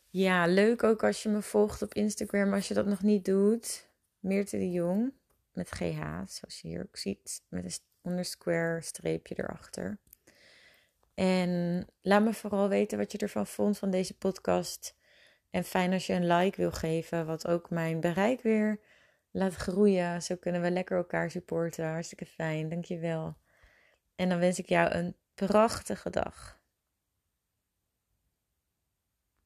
Ja, 0.09 0.45
leuk 0.45 0.83
ook 0.83 1.03
als 1.03 1.23
je 1.23 1.29
me 1.29 1.41
volgt 1.41 1.81
op 1.81 1.93
Instagram 1.93 2.53
als 2.53 2.67
je 2.67 2.73
dat 2.73 2.85
nog 2.85 3.01
niet 3.01 3.25
doet. 3.25 3.89
Meerte 4.19 4.57
de 4.57 4.71
Jong 4.71 5.13
met 5.53 5.69
GH, 5.69 6.01
zoals 6.25 6.59
je 6.61 6.67
hier 6.67 6.81
ook 6.81 6.97
ziet, 6.97 7.41
met 7.47 7.63
een 7.63 8.11
underscore 8.11 8.81
streepje 8.81 9.35
erachter. 9.37 9.99
En 11.13 11.85
laat 12.01 12.23
me 12.23 12.33
vooral 12.33 12.69
weten 12.69 12.97
wat 12.97 13.11
je 13.11 13.17
ervan 13.17 13.47
vond 13.47 13.77
van 13.77 13.91
deze 13.91 14.17
podcast. 14.17 14.95
En 15.49 15.63
fijn 15.63 15.93
als 15.93 16.07
je 16.07 16.13
een 16.13 16.27
like 16.27 16.57
wil 16.57 16.71
geven, 16.71 17.25
wat 17.25 17.47
ook 17.47 17.69
mijn 17.69 17.99
bereik 17.99 18.41
weer 18.41 18.79
laat 19.33 19.55
groeien. 19.55 20.21
Zo 20.21 20.35
kunnen 20.35 20.61
we 20.61 20.71
lekker 20.71 20.97
elkaar 20.97 21.31
supporten. 21.31 21.85
Hartstikke 21.85 22.25
fijn, 22.25 22.69
dankjewel. 22.69 23.37
En 24.15 24.29
dan 24.29 24.39
wens 24.39 24.59
ik 24.59 24.69
jou 24.69 24.91
een 24.91 25.15
prachtige 25.33 26.09
dag. 26.09 26.61